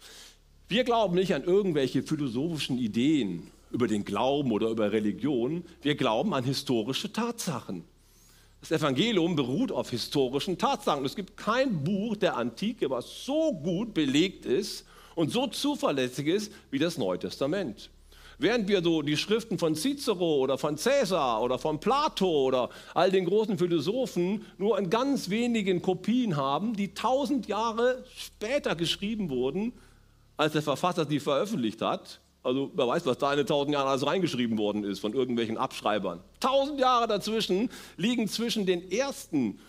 Wir 0.69 0.83
glauben 0.83 1.15
nicht 1.15 1.33
an 1.33 1.43
irgendwelche 1.43 2.03
philosophischen 2.03 2.77
Ideen 2.77 3.51
über 3.71 3.87
den 3.87 4.05
Glauben 4.05 4.51
oder 4.51 4.69
über 4.69 4.91
Religion, 4.91 5.63
wir 5.81 5.95
glauben 5.95 6.33
an 6.33 6.43
historische 6.43 7.11
Tatsachen. 7.11 7.83
Das 8.61 8.71
Evangelium 8.71 9.35
beruht 9.35 9.71
auf 9.71 9.89
historischen 9.89 10.57
Tatsachen. 10.57 11.05
Es 11.05 11.15
gibt 11.15 11.37
kein 11.37 11.83
Buch 11.83 12.17
der 12.17 12.35
Antike, 12.35 12.89
was 12.89 13.25
so 13.25 13.53
gut 13.53 13.93
belegt 13.93 14.45
ist 14.45 14.85
und 15.15 15.31
so 15.31 15.47
zuverlässig 15.47 16.27
ist 16.27 16.51
wie 16.69 16.79
das 16.79 16.97
Neue 16.97 17.19
Testament. 17.19 17.89
Während 18.37 18.69
wir 18.69 18.81
so 18.81 19.01
die 19.01 19.17
Schriften 19.17 19.57
von 19.57 19.75
Cicero 19.75 20.37
oder 20.37 20.57
von 20.57 20.77
Caesar 20.77 21.41
oder 21.41 21.59
von 21.59 21.79
Plato 21.79 22.45
oder 22.45 22.69
all 22.93 23.11
den 23.11 23.25
großen 23.25 23.57
Philosophen 23.57 24.45
nur 24.57 24.79
in 24.79 24.89
ganz 24.89 25.29
wenigen 25.29 25.81
Kopien 25.81 26.37
haben, 26.37 26.73
die 26.73 26.93
tausend 26.93 27.47
Jahre 27.47 28.03
später 28.15 28.75
geschrieben 28.75 29.29
wurden, 29.29 29.73
als 30.37 30.53
der 30.53 30.61
Verfasser 30.61 31.05
sie 31.05 31.19
veröffentlicht 31.19 31.81
hat, 31.81 32.21
also 32.49 32.71
wer 32.73 32.87
weiß, 32.87 33.05
was 33.05 33.17
da 33.17 33.31
in 33.31 33.37
den 33.37 33.47
tausend 33.47 33.73
Jahren 33.73 33.87
alles 33.87 34.05
reingeschrieben 34.05 34.57
worden 34.57 34.83
ist 34.83 34.99
von 34.99 35.13
irgendwelchen 35.13 35.57
Abschreibern. 35.57 36.19
Tausend 36.39 36.79
Jahre 36.79 37.07
dazwischen 37.07 37.69
liegen 37.95 38.27
zwischen 38.27 38.65
den 38.65 38.91
ersten 38.91 39.59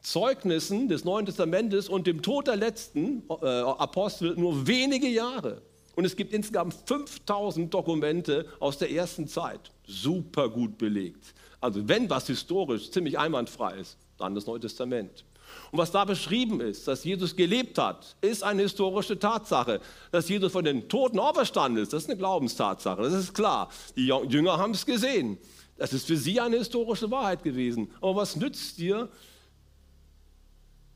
Zeugnissen 0.00 0.88
des 0.88 1.04
Neuen 1.04 1.26
Testamentes 1.26 1.88
und 1.88 2.06
dem 2.06 2.22
Tod 2.22 2.46
der 2.46 2.56
letzten 2.56 3.22
äh, 3.28 3.46
Apostel 3.46 4.34
nur 4.36 4.66
wenige 4.66 5.08
Jahre. 5.08 5.62
Und 5.96 6.04
es 6.04 6.16
gibt 6.16 6.32
insgesamt 6.32 6.74
5000 6.86 7.72
Dokumente 7.72 8.46
aus 8.58 8.78
der 8.78 8.90
ersten 8.90 9.28
Zeit. 9.28 9.70
Super 9.86 10.48
gut 10.48 10.76
belegt. 10.76 11.34
Also 11.60 11.86
wenn 11.88 12.10
was 12.10 12.26
historisch 12.26 12.90
ziemlich 12.90 13.18
einwandfrei 13.18 13.76
ist, 13.76 13.96
dann 14.18 14.34
das 14.34 14.46
Neue 14.46 14.60
Testament. 14.60 15.24
Und 15.70 15.78
was 15.78 15.90
da 15.90 16.04
beschrieben 16.04 16.60
ist, 16.60 16.86
dass 16.88 17.04
Jesus 17.04 17.36
gelebt 17.36 17.78
hat, 17.78 18.16
ist 18.20 18.42
eine 18.42 18.62
historische 18.62 19.18
Tatsache. 19.18 19.80
Dass 20.10 20.28
Jesus 20.28 20.52
von 20.52 20.64
den 20.64 20.88
Toten 20.88 21.18
auferstanden 21.18 21.82
ist, 21.82 21.92
das 21.92 22.04
ist 22.04 22.10
eine 22.10 22.18
Glaubenstatsache, 22.18 23.02
das 23.02 23.14
ist 23.14 23.34
klar. 23.34 23.70
Die 23.96 24.06
Jünger 24.06 24.58
haben 24.58 24.72
es 24.72 24.86
gesehen. 24.86 25.38
Das 25.76 25.92
ist 25.92 26.06
für 26.06 26.16
sie 26.16 26.40
eine 26.40 26.58
historische 26.58 27.10
Wahrheit 27.10 27.42
gewesen. 27.42 27.90
Aber 28.00 28.16
was 28.16 28.36
nützt 28.36 28.78
dir 28.78 29.08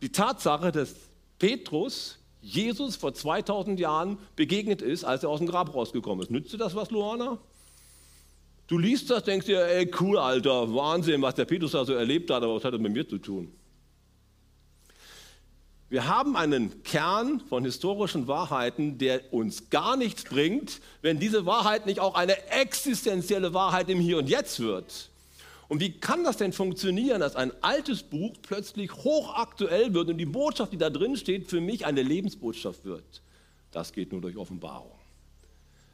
die 0.00 0.12
Tatsache, 0.12 0.70
dass 0.70 0.94
Petrus 1.38 2.18
Jesus 2.40 2.96
vor 2.96 3.12
2000 3.12 3.80
Jahren 3.80 4.18
begegnet 4.36 4.80
ist, 4.82 5.04
als 5.04 5.24
er 5.24 5.30
aus 5.30 5.38
dem 5.38 5.48
Grab 5.48 5.74
rausgekommen 5.74 6.22
ist? 6.22 6.30
Nützt 6.30 6.52
dir 6.52 6.58
das 6.58 6.74
was, 6.74 6.90
Luana? 6.90 7.38
Du 8.68 8.78
liest 8.78 9.10
das, 9.10 9.24
denkst 9.24 9.46
dir, 9.46 9.64
ey, 9.66 9.90
cool, 9.98 10.18
Alter, 10.18 10.72
Wahnsinn, 10.74 11.22
was 11.22 11.34
der 11.34 11.46
Petrus 11.46 11.72
da 11.72 11.84
so 11.84 11.94
erlebt 11.94 12.30
hat, 12.30 12.42
aber 12.42 12.54
was 12.54 12.64
hat 12.64 12.74
das 12.74 12.80
mit 12.80 12.92
mir 12.92 13.08
zu 13.08 13.18
tun? 13.18 13.50
Wir 15.90 16.06
haben 16.06 16.36
einen 16.36 16.82
Kern 16.82 17.40
von 17.48 17.64
historischen 17.64 18.28
Wahrheiten, 18.28 18.98
der 18.98 19.32
uns 19.32 19.70
gar 19.70 19.96
nichts 19.96 20.24
bringt, 20.24 20.80
wenn 21.00 21.18
diese 21.18 21.46
Wahrheit 21.46 21.86
nicht 21.86 21.98
auch 21.98 22.14
eine 22.14 22.50
existenzielle 22.50 23.54
Wahrheit 23.54 23.88
im 23.88 23.98
Hier 23.98 24.18
und 24.18 24.28
Jetzt 24.28 24.60
wird. 24.60 25.08
Und 25.68 25.80
wie 25.80 25.92
kann 25.92 26.24
das 26.24 26.36
denn 26.36 26.52
funktionieren, 26.52 27.20
dass 27.20 27.36
ein 27.36 27.52
altes 27.62 28.02
Buch 28.02 28.34
plötzlich 28.42 28.92
hochaktuell 28.92 29.94
wird 29.94 30.10
und 30.10 30.18
die 30.18 30.26
Botschaft, 30.26 30.72
die 30.72 30.78
da 30.78 30.90
drin 30.90 31.16
steht, 31.16 31.48
für 31.48 31.60
mich 31.60 31.86
eine 31.86 32.02
Lebensbotschaft 32.02 32.84
wird? 32.84 33.22
Das 33.70 33.92
geht 33.92 34.12
nur 34.12 34.20
durch 34.20 34.36
Offenbarung. 34.36 34.92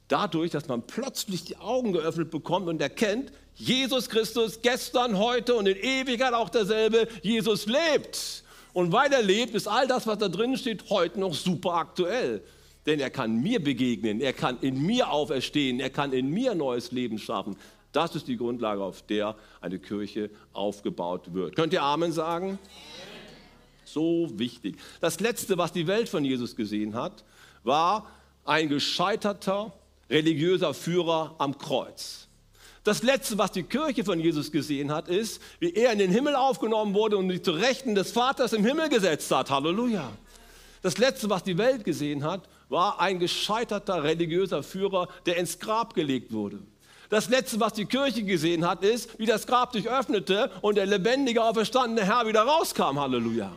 Dadurch, 0.09 0.51
dass 0.51 0.67
man 0.67 0.83
plötzlich 0.83 1.45
die 1.45 1.57
Augen 1.57 1.93
geöffnet 1.93 2.31
bekommt 2.31 2.69
und 2.69 2.81
erkennt, 2.81 3.33
Jesus 3.55 4.09
Christus 4.09 4.61
gestern, 4.61 5.19
heute 5.19 5.55
und 5.55 5.67
in 5.67 5.77
Ewigkeit 5.77 6.35
auch 6.35 6.51
derselbe, 6.51 7.07
Jesus 7.23 7.67
lebt 7.67 8.44
und 8.75 8.93
weil 8.93 9.13
er 9.13 9.23
lebt, 9.23 9.55
ist 9.55 9.69
all 9.69 9.87
das, 9.87 10.07
was 10.07 10.19
da 10.19 10.29
drin 10.29 10.59
steht, 10.59 10.91
heute 10.91 11.19
noch 11.19 11.33
super 11.33 11.75
aktuell. 11.75 12.43
Denn 12.87 13.01
er 13.01 13.09
kann 13.09 13.41
mir 13.41 13.63
begegnen, 13.63 14.21
er 14.21 14.35
kann 14.35 14.59
in 14.61 14.85
mir 14.85 15.11
auferstehen, 15.11 15.81
er 15.81 15.89
kann 15.89 16.13
in 16.13 16.29
mir 16.29 16.55
neues 16.55 16.93
Leben 16.93 17.19
schaffen. 17.19 17.57
Das 17.93 18.15
ist 18.17 18.27
die 18.27 18.37
Grundlage, 18.37 18.83
auf 18.83 19.03
der 19.03 19.37
eine 19.61 19.79
Kirche 19.79 20.29
aufgebaut 20.53 21.33
wird. 21.33 21.57
Könnt 21.57 21.73
ihr 21.73 21.83
Amen 21.83 22.13
sagen? 22.13 22.59
So 23.85 24.29
wichtig. 24.35 24.77
Das 25.01 25.21
Letzte, 25.21 25.57
was 25.57 25.73
die 25.73 25.87
Welt 25.87 26.09
von 26.09 26.25
Jesus 26.25 26.57
gesehen 26.57 26.95
hat, 26.95 27.25
war 27.63 28.11
ein 28.45 28.69
gescheiterter 28.69 29.73
religiöser 30.11 30.75
Führer 30.75 31.37
am 31.39 31.57
Kreuz. 31.57 32.29
Das 32.85 33.03
Letzte, 33.03 33.39
was 33.39 33.51
die 33.51 33.63
Kirche 33.63 34.05
von 34.05 34.21
Jesus 34.21 34.53
gesehen 34.53 34.93
hat, 34.93 35.09
ist, 35.09 35.41
wie 35.59 35.73
er 35.73 35.93
in 35.93 35.99
den 35.99 36.11
Himmel 36.11 36.37
aufgenommen 36.37 36.93
wurde 36.93 37.17
und 37.17 37.31
sich 37.31 37.43
zu 37.43 37.53
Rechten 37.53 37.95
des 37.95 38.13
Vaters 38.13 38.53
im 38.53 38.63
Himmel 38.63 38.91
gesetzt 38.91 39.31
hat. 39.31 39.51
Halleluja. 39.51 40.13
Das 40.83 40.99
Letzte, 40.99 41.31
was 41.31 41.43
die 41.43 41.57
Welt 41.57 41.83
gesehen 41.83 42.25
hat, 42.25 42.43
war 42.69 43.01
ein 43.01 43.19
gescheiterter 43.19 44.05
religiöser 44.05 44.63
Führer, 44.63 45.09
der 45.25 45.39
ins 45.39 45.59
Grab 45.59 45.95
gelegt 45.95 46.31
wurde. 46.31 46.59
Das 47.09 47.31
Letzte, 47.31 47.59
was 47.59 47.73
die 47.73 47.87
Kirche 47.87 48.23
gesehen 48.23 48.67
hat, 48.67 48.85
ist, 48.85 49.19
wie 49.19 49.25
das 49.25 49.47
Grab 49.47 49.73
sich 49.73 49.89
öffnete 49.89 50.51
und 50.61 50.75
der 50.75 50.85
lebendige, 50.85 51.43
auferstandene 51.43 52.07
Herr 52.07 52.27
wieder 52.27 52.43
rauskam. 52.43 52.99
Halleluja. 52.99 53.51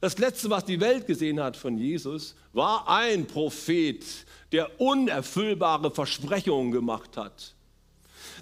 Das 0.00 0.18
Letzte, 0.18 0.50
was 0.50 0.64
die 0.64 0.80
Welt 0.80 1.06
gesehen 1.06 1.40
hat 1.40 1.56
von 1.56 1.78
Jesus, 1.78 2.34
war 2.52 2.88
ein 2.88 3.26
Prophet, 3.26 4.04
der 4.50 4.80
unerfüllbare 4.80 5.92
Versprechungen 5.92 6.72
gemacht 6.72 7.16
hat. 7.16 7.53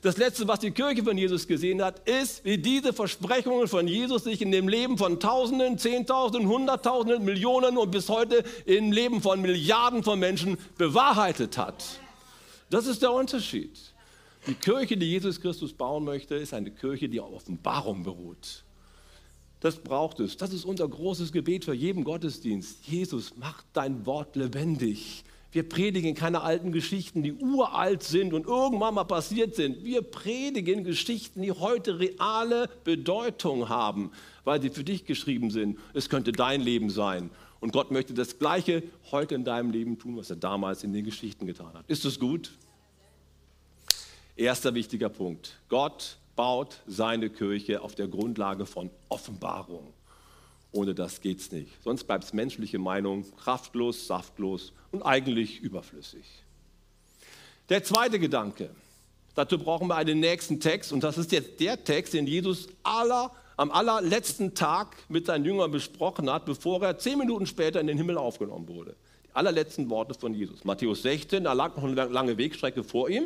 Das 0.03 0.17
Letzte, 0.17 0.49
was 0.49 0.59
die 0.59 0.73
Kirche 0.73 1.05
von 1.05 1.17
Jesus 1.17 1.47
gesehen 1.47 1.81
hat, 1.81 2.09
ist, 2.09 2.45
wie 2.45 2.59
diese 2.59 2.93
Versprechungen 2.93 3.69
von 3.69 3.87
Jesus 3.87 4.25
sich 4.25 4.43
in 4.43 4.51
dem 4.51 4.67
Leben 4.67 4.99
von 4.99 5.21
Tausenden, 5.21 5.79
Zehntausenden, 5.79 6.49
Hunderttausenden, 6.49 7.25
Millionen 7.25 7.79
und 7.79 7.93
bis 7.93 8.09
heute 8.09 8.43
im 8.67 8.91
Leben 8.91 9.23
von 9.23 9.41
Milliarden 9.41 10.03
von 10.03 10.19
Menschen 10.19 10.59
bewahrheitet 10.77 11.57
hat. 11.57 11.85
Das 12.69 12.87
ist 12.87 13.03
der 13.03 13.13
Unterschied. 13.13 13.79
Die 14.49 14.55
Kirche, 14.55 14.97
die 14.97 15.07
Jesus 15.07 15.41
Christus 15.41 15.73
bauen 15.73 16.03
möchte, 16.03 16.35
ist 16.35 16.53
eine 16.53 16.73
Kirche, 16.73 17.09
die 17.09 17.21
auf 17.21 17.33
Offenbarung 17.33 18.03
beruht. 18.03 18.65
Das 19.61 19.77
braucht 19.77 20.19
es. 20.19 20.37
Das 20.37 20.53
ist 20.53 20.65
unser 20.65 20.89
großes 20.89 21.31
Gebet 21.31 21.65
für 21.65 21.75
jeden 21.75 22.03
Gottesdienst. 22.03 22.89
Jesus, 22.89 23.35
mach 23.37 23.63
dein 23.73 24.05
Wort 24.05 24.35
lebendig. 24.35 25.23
Wir 25.53 25.69
predigen 25.69 26.15
keine 26.15 26.41
alten 26.41 26.73
Geschichten, 26.73 27.23
die 27.23 27.35
uralt 27.35 28.03
sind 28.03 28.33
und 28.33 28.47
irgendwann 28.47 28.95
mal 28.95 29.05
passiert 29.05 29.55
sind. 29.55 29.85
Wir 29.85 30.01
predigen 30.01 30.83
Geschichten, 30.83 31.43
die 31.43 31.53
heute 31.53 32.01
reale 32.01 32.71
Bedeutung 32.85 33.69
haben, 33.69 34.11
weil 34.45 34.63
sie 34.63 34.71
für 34.71 34.83
dich 34.83 35.05
geschrieben 35.05 35.51
sind. 35.51 35.79
Es 35.93 36.09
könnte 36.09 36.33
dein 36.33 36.63
Leben 36.63 36.89
sein. 36.89 37.31
Und 37.61 37.73
Gott 37.73 37.91
möchte 37.91 38.15
das 38.15 38.39
Gleiche 38.39 38.83
heute 39.11 39.35
in 39.35 39.45
deinem 39.45 39.71
Leben 39.71 39.99
tun, 39.99 40.17
was 40.17 40.31
er 40.31 40.37
damals 40.37 40.85
in 40.85 40.95
den 40.95 41.05
Geschichten 41.05 41.47
getan 41.47 41.75
hat. 41.75 41.85
Ist 41.87 42.07
das 42.07 42.19
gut? 42.19 42.53
Erster 44.35 44.75
wichtiger 44.75 45.11
Punkt. 45.11 45.59
Gott 45.69 46.17
baut 46.35 46.81
seine 46.87 47.29
Kirche 47.29 47.83
auf 47.83 47.95
der 47.95 48.09
Grundlage 48.09 48.65
von 48.65 48.91
Offenbarung. 49.11 49.93
Ohne 50.73 50.95
das 50.95 51.21
geht 51.21 51.39
es 51.39 51.53
nicht. 51.53 51.71
Sonst 51.85 52.05
bleibt 52.05 52.25
es 52.25 52.33
menschliche 52.33 52.79
Meinung 52.79 53.25
kraftlos, 53.37 54.07
saftlos 54.07 54.73
und 54.91 55.03
eigentlich 55.03 55.61
überflüssig. 55.61 56.25
Der 57.69 57.85
zweite 57.85 58.19
Gedanke. 58.19 58.71
Dazu 59.35 59.59
brauchen 59.59 59.89
wir 59.89 59.97
einen 59.97 60.21
nächsten 60.21 60.61
Text 60.61 60.93
und 60.93 61.05
das 61.05 61.17
ist 61.17 61.33
jetzt 61.33 61.61
der 61.61 61.85
Text, 61.85 62.13
den 62.13 62.27
Jesus 62.27 62.69
aller, 62.83 63.31
am 63.57 63.71
allerletzten 63.71 64.55
Tag 64.55 64.97
mit 65.09 65.27
seinen 65.27 65.45
Jüngern 65.45 65.71
besprochen 65.71 66.31
hat, 66.31 66.45
bevor 66.45 66.83
er 66.83 66.99
zehn 66.99 67.19
Minuten 67.19 67.47
später 67.47 67.81
in 67.81 67.87
den 67.87 67.97
Himmel 67.97 68.19
aufgenommen 68.19 68.69
wurde. 68.69 68.95
Die 69.25 69.35
allerletzten 69.35 69.89
Worte 69.89 70.15
von 70.15 70.35
Jesus. 70.35 70.65
Matthäus 70.65 71.03
16, 71.03 71.45
da 71.45 71.55
lag 71.55 71.77
noch 71.77 71.85
eine 71.85 71.95
lange 71.95 72.37
Wegstrecke 72.37 72.85
vor 72.85 73.09
ihm, 73.09 73.25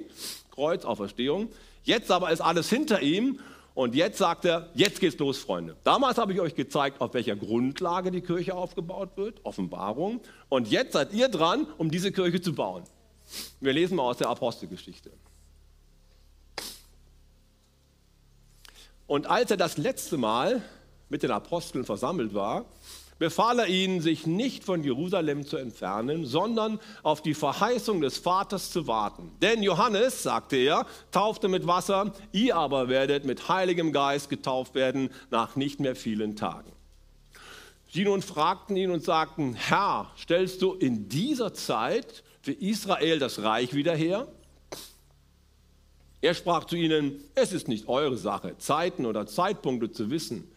Kreuz, 0.53 0.85
Auferstehung. 0.85 1.49
Jetzt 1.83 2.11
aber 2.11 2.31
ist 2.31 2.41
alles 2.41 2.69
hinter 2.69 3.03
ihm 3.03 3.41
und 3.77 3.95
jetzt 3.95 4.17
sagt 4.17 4.47
er, 4.47 4.71
jetzt 4.73 5.01
geht's 5.01 5.19
los, 5.19 5.37
Freunde. 5.37 5.77
Damals 5.85 6.17
habe 6.17 6.33
ich 6.33 6.41
euch 6.41 6.55
gezeigt, 6.55 6.99
auf 7.03 7.13
welcher 7.13 7.37
Grundlage 7.37 8.11
die 8.11 8.23
Kirche 8.23 8.55
aufgebaut 8.55 9.11
wird, 9.17 9.45
Offenbarung. 9.45 10.23
Und 10.49 10.69
jetzt 10.71 10.95
seid 10.95 11.13
ihr 11.13 11.29
dran, 11.29 11.67
um 11.77 11.91
diese 11.91 12.11
Kirche 12.11 12.41
zu 12.41 12.55
bauen. 12.55 12.85
Wir 13.61 13.75
lesen 13.75 13.97
mal 13.97 14.05
aus 14.05 14.17
der 14.17 14.31
Apostelgeschichte. 14.31 15.13
Und 19.07 19.27
als 19.27 19.51
er 19.51 19.59
das 19.59 19.77
letzte 19.77 20.17
Mal 20.17 20.63
mit 21.11 21.23
den 21.23 21.31
Aposteln 21.31 21.85
versammelt 21.85 22.33
war, 22.33 22.65
befahl 23.19 23.59
er 23.59 23.69
ihnen, 23.69 24.01
sich 24.01 24.27
nicht 24.27 24.65
von 24.65 24.83
Jerusalem 24.83 25.47
zu 25.47 25.57
entfernen, 25.57 26.27
sondern 26.27 26.79
auf 27.03 27.23
die 27.23 27.35
Verheißung 27.35 28.01
des 28.01 28.19
Vaters 28.19 28.71
zu 28.71 28.87
warten. 28.87 29.33
Denn 29.41 29.63
Johannes, 29.63 30.23
sagte 30.23 30.57
er, 30.57 30.87
taufte 31.11 31.49
mit 31.49 31.67
Wasser, 31.67 32.13
ihr 32.33 32.57
aber 32.57 32.89
werdet 32.89 33.25
mit 33.25 33.49
Heiligem 33.49 33.93
Geist 33.93 34.29
getauft 34.29 34.75
werden 34.75 35.11
nach 35.31 35.57
nicht 35.57 35.81
mehr 35.81 35.97
vielen 35.97 36.37
Tagen. 36.37 36.71
Sie 37.89 38.05
nun 38.05 38.21
fragten 38.21 38.77
ihn 38.77 38.91
und 38.91 39.03
sagten, 39.03 39.55
Herr, 39.55 40.11
stellst 40.19 40.61
du 40.61 40.75
in 40.75 41.09
dieser 41.09 41.55
Zeit 41.55 42.25
für 42.43 42.53
Israel 42.53 43.19
das 43.19 43.43
Reich 43.43 43.73
wieder 43.75 43.95
her? 43.95 44.29
Er 46.21 46.35
sprach 46.35 46.65
zu 46.65 46.77
ihnen, 46.77 47.21
es 47.35 47.53
ist 47.53 47.69
nicht 47.69 47.89
eure 47.89 48.17
Sache, 48.17 48.59
Zeiten 48.59 49.07
oder 49.07 49.27
Zeitpunkte 49.27 49.91
zu 49.93 50.11
wissen 50.11 50.51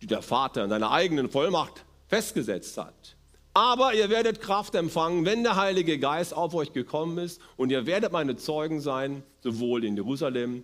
die 0.00 0.06
der 0.06 0.22
Vater 0.22 0.64
in 0.64 0.70
seiner 0.70 0.90
eigenen 0.90 1.30
Vollmacht 1.30 1.84
festgesetzt 2.08 2.76
hat. 2.78 3.16
Aber 3.52 3.94
ihr 3.94 4.10
werdet 4.10 4.40
Kraft 4.40 4.74
empfangen, 4.74 5.24
wenn 5.24 5.42
der 5.42 5.56
Heilige 5.56 5.98
Geist 5.98 6.34
auf 6.34 6.54
euch 6.54 6.72
gekommen 6.72 7.18
ist 7.18 7.40
und 7.56 7.70
ihr 7.70 7.84
werdet 7.84 8.12
meine 8.12 8.36
Zeugen 8.36 8.80
sein, 8.80 9.22
sowohl 9.40 9.84
in 9.84 9.96
Jerusalem 9.96 10.62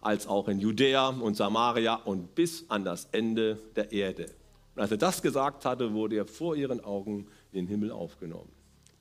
als 0.00 0.26
auch 0.26 0.48
in 0.48 0.60
Judäa 0.60 1.08
und 1.08 1.36
Samaria 1.36 1.94
und 1.94 2.34
bis 2.34 2.68
an 2.68 2.84
das 2.84 3.08
Ende 3.12 3.58
der 3.76 3.92
Erde. 3.92 4.26
Und 4.74 4.82
als 4.82 4.90
er 4.90 4.98
das 4.98 5.22
gesagt 5.22 5.64
hatte, 5.64 5.92
wurde 5.94 6.16
er 6.16 6.26
vor 6.26 6.54
ihren 6.54 6.84
Augen 6.84 7.26
in 7.52 7.60
den 7.60 7.66
Himmel 7.66 7.90
aufgenommen. 7.90 8.52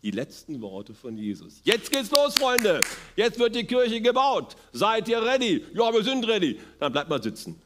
Die 0.04 0.12
letzten 0.12 0.62
Worte 0.62 0.94
von 0.94 1.18
Jesus. 1.18 1.60
Jetzt 1.64 1.92
geht's 1.92 2.12
los, 2.12 2.36
Freunde. 2.36 2.82
Jetzt 3.16 3.40
wird 3.40 3.56
die 3.56 3.66
Kirche 3.66 4.00
gebaut. 4.00 4.56
Seid 4.72 5.08
ihr 5.10 5.22
ready? 5.22 5.66
Ja, 5.74 5.92
wir 5.92 6.04
sind 6.04 6.26
ready. 6.28 6.60
Dann 6.80 6.92
bleibt 6.92 7.10
mal 7.10 7.22
sitzen. 7.22 7.62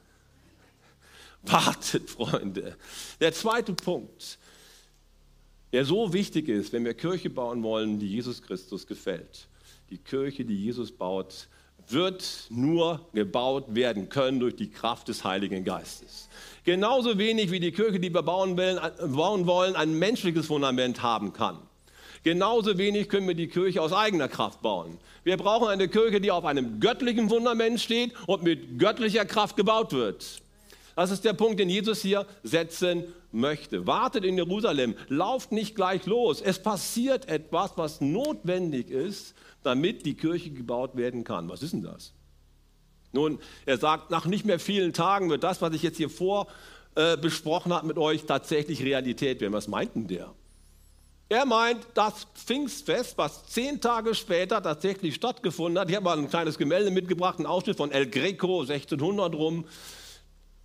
Wartet, 1.43 2.09
Freunde. 2.09 2.77
Der 3.19 3.33
zweite 3.33 3.73
Punkt, 3.73 4.37
der 5.73 5.85
so 5.85 6.13
wichtig 6.13 6.49
ist, 6.49 6.73
wenn 6.73 6.85
wir 6.85 6.93
Kirche 6.93 7.29
bauen 7.29 7.63
wollen, 7.63 7.99
die 7.99 8.07
Jesus 8.07 8.41
Christus 8.41 8.85
gefällt. 8.85 9.47
Die 9.89 9.97
Kirche, 9.97 10.45
die 10.45 10.55
Jesus 10.55 10.91
baut, 10.91 11.47
wird 11.87 12.47
nur 12.49 13.07
gebaut 13.13 13.73
werden 13.73 14.09
können 14.09 14.39
durch 14.39 14.55
die 14.55 14.69
Kraft 14.69 15.07
des 15.07 15.23
Heiligen 15.23 15.63
Geistes. 15.63 16.29
Genauso 16.63 17.17
wenig 17.17 17.51
wie 17.51 17.59
die 17.59 17.71
Kirche, 17.71 17.99
die 17.99 18.13
wir 18.13 18.21
bauen 18.21 18.55
wollen, 18.55 19.75
ein 19.75 19.97
menschliches 19.97 20.45
Fundament 20.45 21.01
haben 21.01 21.33
kann. 21.33 21.57
Genauso 22.23 22.77
wenig 22.77 23.09
können 23.09 23.27
wir 23.27 23.33
die 23.33 23.47
Kirche 23.47 23.81
aus 23.81 23.93
eigener 23.93 24.27
Kraft 24.27 24.61
bauen. 24.61 24.99
Wir 25.23 25.37
brauchen 25.37 25.69
eine 25.69 25.87
Kirche, 25.87 26.21
die 26.21 26.29
auf 26.29 26.45
einem 26.45 26.79
göttlichen 26.79 27.29
Fundament 27.29 27.79
steht 27.79 28.13
und 28.27 28.43
mit 28.43 28.77
göttlicher 28.77 29.25
Kraft 29.25 29.57
gebaut 29.57 29.91
wird. 29.91 30.40
Das 30.95 31.11
ist 31.11 31.25
der 31.25 31.33
Punkt, 31.33 31.59
den 31.59 31.69
Jesus 31.69 32.01
hier 32.01 32.25
setzen 32.43 33.05
möchte. 33.31 33.87
Wartet 33.87 34.25
in 34.25 34.37
Jerusalem, 34.37 34.95
lauft 35.07 35.51
nicht 35.51 35.75
gleich 35.75 36.05
los. 36.05 36.41
Es 36.41 36.61
passiert 36.61 37.27
etwas, 37.27 37.71
was 37.75 38.01
notwendig 38.01 38.89
ist, 38.89 39.33
damit 39.63 40.05
die 40.05 40.15
Kirche 40.15 40.51
gebaut 40.51 40.95
werden 40.95 41.23
kann. 41.23 41.49
Was 41.49 41.63
ist 41.63 41.73
denn 41.73 41.83
das? 41.83 42.13
Nun, 43.13 43.39
er 43.65 43.77
sagt, 43.77 44.09
nach 44.09 44.25
nicht 44.25 44.45
mehr 44.45 44.59
vielen 44.59 44.93
Tagen 44.93 45.29
wird 45.29 45.43
das, 45.43 45.61
was 45.61 45.73
ich 45.73 45.83
jetzt 45.83 45.97
hier 45.97 46.09
vor 46.09 46.47
äh, 46.95 47.17
besprochen 47.17 47.73
habe 47.73 47.87
mit 47.87 47.97
euch, 47.97 48.25
tatsächlich 48.25 48.83
Realität 48.83 49.41
werden. 49.41 49.53
Was 49.53 49.67
meint 49.67 49.95
denn 49.95 50.07
der? 50.07 50.33
Er 51.29 51.45
meint, 51.45 51.87
das 51.93 52.27
Pfingstfest, 52.35 53.17
was 53.17 53.45
zehn 53.45 53.79
Tage 53.79 54.15
später 54.15 54.61
tatsächlich 54.61 55.15
stattgefunden 55.15 55.79
hat, 55.79 55.89
ich 55.89 55.95
habe 55.95 56.03
mal 56.03 56.17
ein 56.17 56.29
kleines 56.29 56.57
Gemälde 56.57 56.91
mitgebracht, 56.91 57.37
einen 57.37 57.45
Ausschnitt 57.45 57.77
von 57.77 57.91
El 57.91 58.09
Greco, 58.09 58.59
1600 58.59 59.33
rum, 59.33 59.63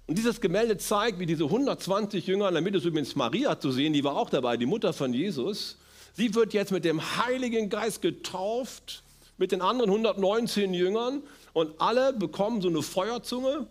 und 0.06 0.16
dieses 0.16 0.40
Gemälde 0.40 0.78
zeigt, 0.78 1.18
wie 1.18 1.26
diese 1.26 1.44
120 1.44 2.26
Jünger, 2.26 2.52
Mitte 2.60 2.78
ist 2.78 2.84
übrigens 2.84 3.16
Maria 3.16 3.58
zu 3.58 3.72
sehen, 3.72 3.92
die 3.92 4.04
war 4.04 4.16
auch 4.16 4.30
dabei, 4.30 4.56
die 4.56 4.66
Mutter 4.66 4.92
von 4.92 5.12
Jesus. 5.12 5.78
Sie 6.14 6.34
wird 6.34 6.54
jetzt 6.54 6.70
mit 6.70 6.84
dem 6.84 7.00
Heiligen 7.18 7.68
Geist 7.68 8.02
getauft, 8.02 9.02
mit 9.36 9.50
den 9.50 9.60
anderen 9.60 9.90
119 9.90 10.72
Jüngern. 10.74 11.22
Und 11.52 11.80
alle 11.80 12.12
bekommen 12.12 12.62
so 12.62 12.68
eine 12.68 12.82
Feuerzunge 12.82 13.66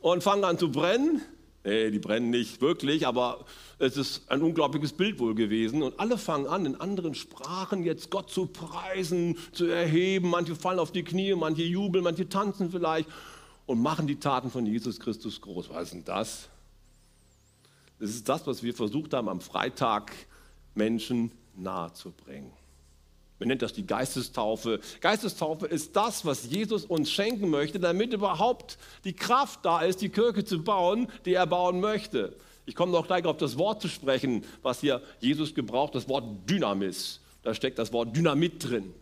und 0.00 0.22
fangen 0.22 0.44
an 0.44 0.58
zu 0.58 0.70
brennen. 0.70 1.22
Nee, 1.64 1.90
die 1.90 1.98
brennen 1.98 2.30
nicht 2.30 2.60
wirklich, 2.60 3.06
aber 3.06 3.44
es 3.78 3.96
ist 3.96 4.30
ein 4.30 4.42
unglaubliches 4.42 4.92
Bild 4.92 5.18
wohl 5.18 5.34
gewesen. 5.34 5.82
Und 5.82 5.98
alle 5.98 6.18
fangen 6.18 6.46
an, 6.46 6.66
in 6.66 6.80
anderen 6.80 7.14
Sprachen 7.14 7.84
jetzt 7.84 8.10
Gott 8.10 8.30
zu 8.30 8.46
preisen, 8.46 9.38
zu 9.52 9.66
erheben. 9.66 10.28
Manche 10.28 10.56
fallen 10.56 10.78
auf 10.78 10.92
die 10.92 11.04
Knie, 11.04 11.34
manche 11.34 11.62
jubeln, 11.62 12.04
manche 12.04 12.28
tanzen 12.28 12.70
vielleicht 12.70 13.08
und 13.66 13.80
machen 13.80 14.06
die 14.06 14.16
Taten 14.16 14.50
von 14.50 14.66
Jesus 14.66 14.98
Christus 14.98 15.40
groß. 15.40 15.70
Was 15.70 15.84
ist 15.84 15.92
denn 15.92 16.04
das? 16.04 16.48
Das 17.98 18.10
ist 18.10 18.28
das, 18.28 18.46
was 18.46 18.62
wir 18.62 18.74
versucht 18.74 19.14
haben, 19.14 19.28
am 19.28 19.40
Freitag 19.40 20.12
Menschen 20.74 21.30
nahezubringen. 21.56 22.50
Man 23.38 23.48
nennt 23.48 23.62
das 23.62 23.72
die 23.72 23.86
Geistestaufe. 23.86 24.80
Geistestaufe 25.00 25.66
ist 25.66 25.96
das, 25.96 26.24
was 26.24 26.46
Jesus 26.50 26.84
uns 26.84 27.10
schenken 27.10 27.50
möchte, 27.50 27.80
damit 27.80 28.12
überhaupt 28.12 28.78
die 29.04 29.14
Kraft 29.14 29.64
da 29.64 29.80
ist, 29.80 30.00
die 30.00 30.10
Kirche 30.10 30.44
zu 30.44 30.62
bauen, 30.62 31.08
die 31.24 31.34
er 31.34 31.46
bauen 31.46 31.80
möchte. 31.80 32.36
Ich 32.66 32.76
komme 32.76 32.92
noch 32.92 33.06
gleich 33.06 33.24
auf 33.24 33.38
das 33.38 33.58
Wort 33.58 33.82
zu 33.82 33.88
sprechen, 33.88 34.44
was 34.62 34.80
hier 34.80 35.02
Jesus 35.18 35.54
gebraucht, 35.54 35.94
das 35.94 36.08
Wort 36.08 36.24
Dynamis. 36.48 37.20
Da 37.42 37.54
steckt 37.54 37.78
das 37.78 37.92
Wort 37.92 38.16
Dynamit 38.16 38.68
drin. 38.68 38.94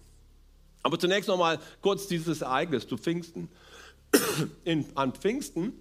Aber 0.82 0.98
zunächst 0.98 1.28
noch 1.28 1.36
mal 1.36 1.58
kurz 1.82 2.06
dieses 2.06 2.40
Ereignis 2.40 2.88
zu 2.88 2.96
Pfingsten. 2.96 3.50
In, 4.64 4.86
an 4.94 5.12
Pfingsten 5.12 5.72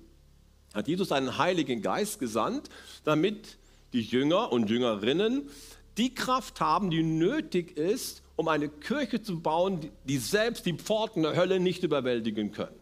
hat 0.73 0.87
Jesus 0.87 1.11
einen 1.11 1.37
Heiligen 1.37 1.81
Geist 1.81 2.19
gesandt, 2.19 2.69
damit 3.03 3.57
die 3.93 4.01
Jünger 4.01 4.51
und 4.51 4.69
Jüngerinnen 4.69 5.49
die 5.97 6.13
Kraft 6.13 6.61
haben, 6.61 6.91
die 6.91 7.03
nötig 7.03 7.75
ist, 7.77 8.21
um 8.35 8.47
eine 8.47 8.69
Kirche 8.69 9.21
zu 9.21 9.41
bauen, 9.41 9.91
die 10.05 10.17
selbst 10.17 10.65
die 10.65 10.73
Pforten 10.73 11.23
der 11.23 11.35
Hölle 11.35 11.59
nicht 11.59 11.83
überwältigen 11.83 12.51
können. 12.51 12.75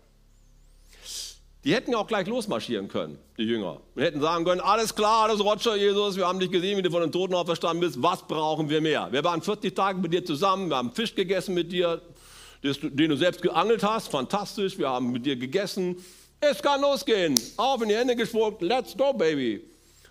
Die 1.64 1.74
hätten 1.74 1.96
auch 1.96 2.08
gleich 2.08 2.28
losmarschieren 2.28 2.88
können, 2.88 3.18
die 3.38 3.44
Jünger. 3.44 3.82
Und 3.96 4.02
hätten 4.02 4.22
sagen 4.22 4.46
können, 4.46 4.62
alles 4.62 4.96
klar, 4.96 5.24
alles 5.24 5.44
Roger, 5.44 5.76
Jesus, 5.76 6.16
wir 6.16 6.28
haben 6.28 6.40
dich 6.40 6.52
gesehen, 6.52 6.78
wie 6.78 6.82
du 6.82 6.92
von 6.92 7.02
den 7.02 7.12
Toten 7.12 7.34
auferstanden 7.34 7.82
bist, 7.82 8.02
was 8.02 8.26
brauchen 8.28 8.70
wir 8.70 8.80
mehr? 8.80 9.12
Wir 9.12 9.24
waren 9.24 9.42
40 9.42 9.76
Tage 9.76 10.00
mit 10.00 10.14
dir 10.14 10.24
zusammen, 10.24 10.70
wir 10.70 10.78
haben 10.78 10.94
Fisch 10.94 11.16
gegessen 11.16 11.56
mit 11.56 11.72
dir, 11.72 12.02
den 12.74 13.10
du 13.10 13.16
selbst 13.16 13.42
geangelt 13.42 13.84
hast. 13.84 14.10
Fantastisch, 14.10 14.78
wir 14.78 14.90
haben 14.90 15.12
mit 15.12 15.26
dir 15.26 15.36
gegessen. 15.36 15.98
Es 16.40 16.62
kann 16.62 16.82
losgehen. 16.82 17.36
Auf 17.58 17.82
in 17.82 17.90
die 17.90 17.96
Hände 17.96 18.16
gespuckt. 18.16 18.62
Let's 18.62 18.96
go, 18.96 19.14
Baby. 19.14 19.64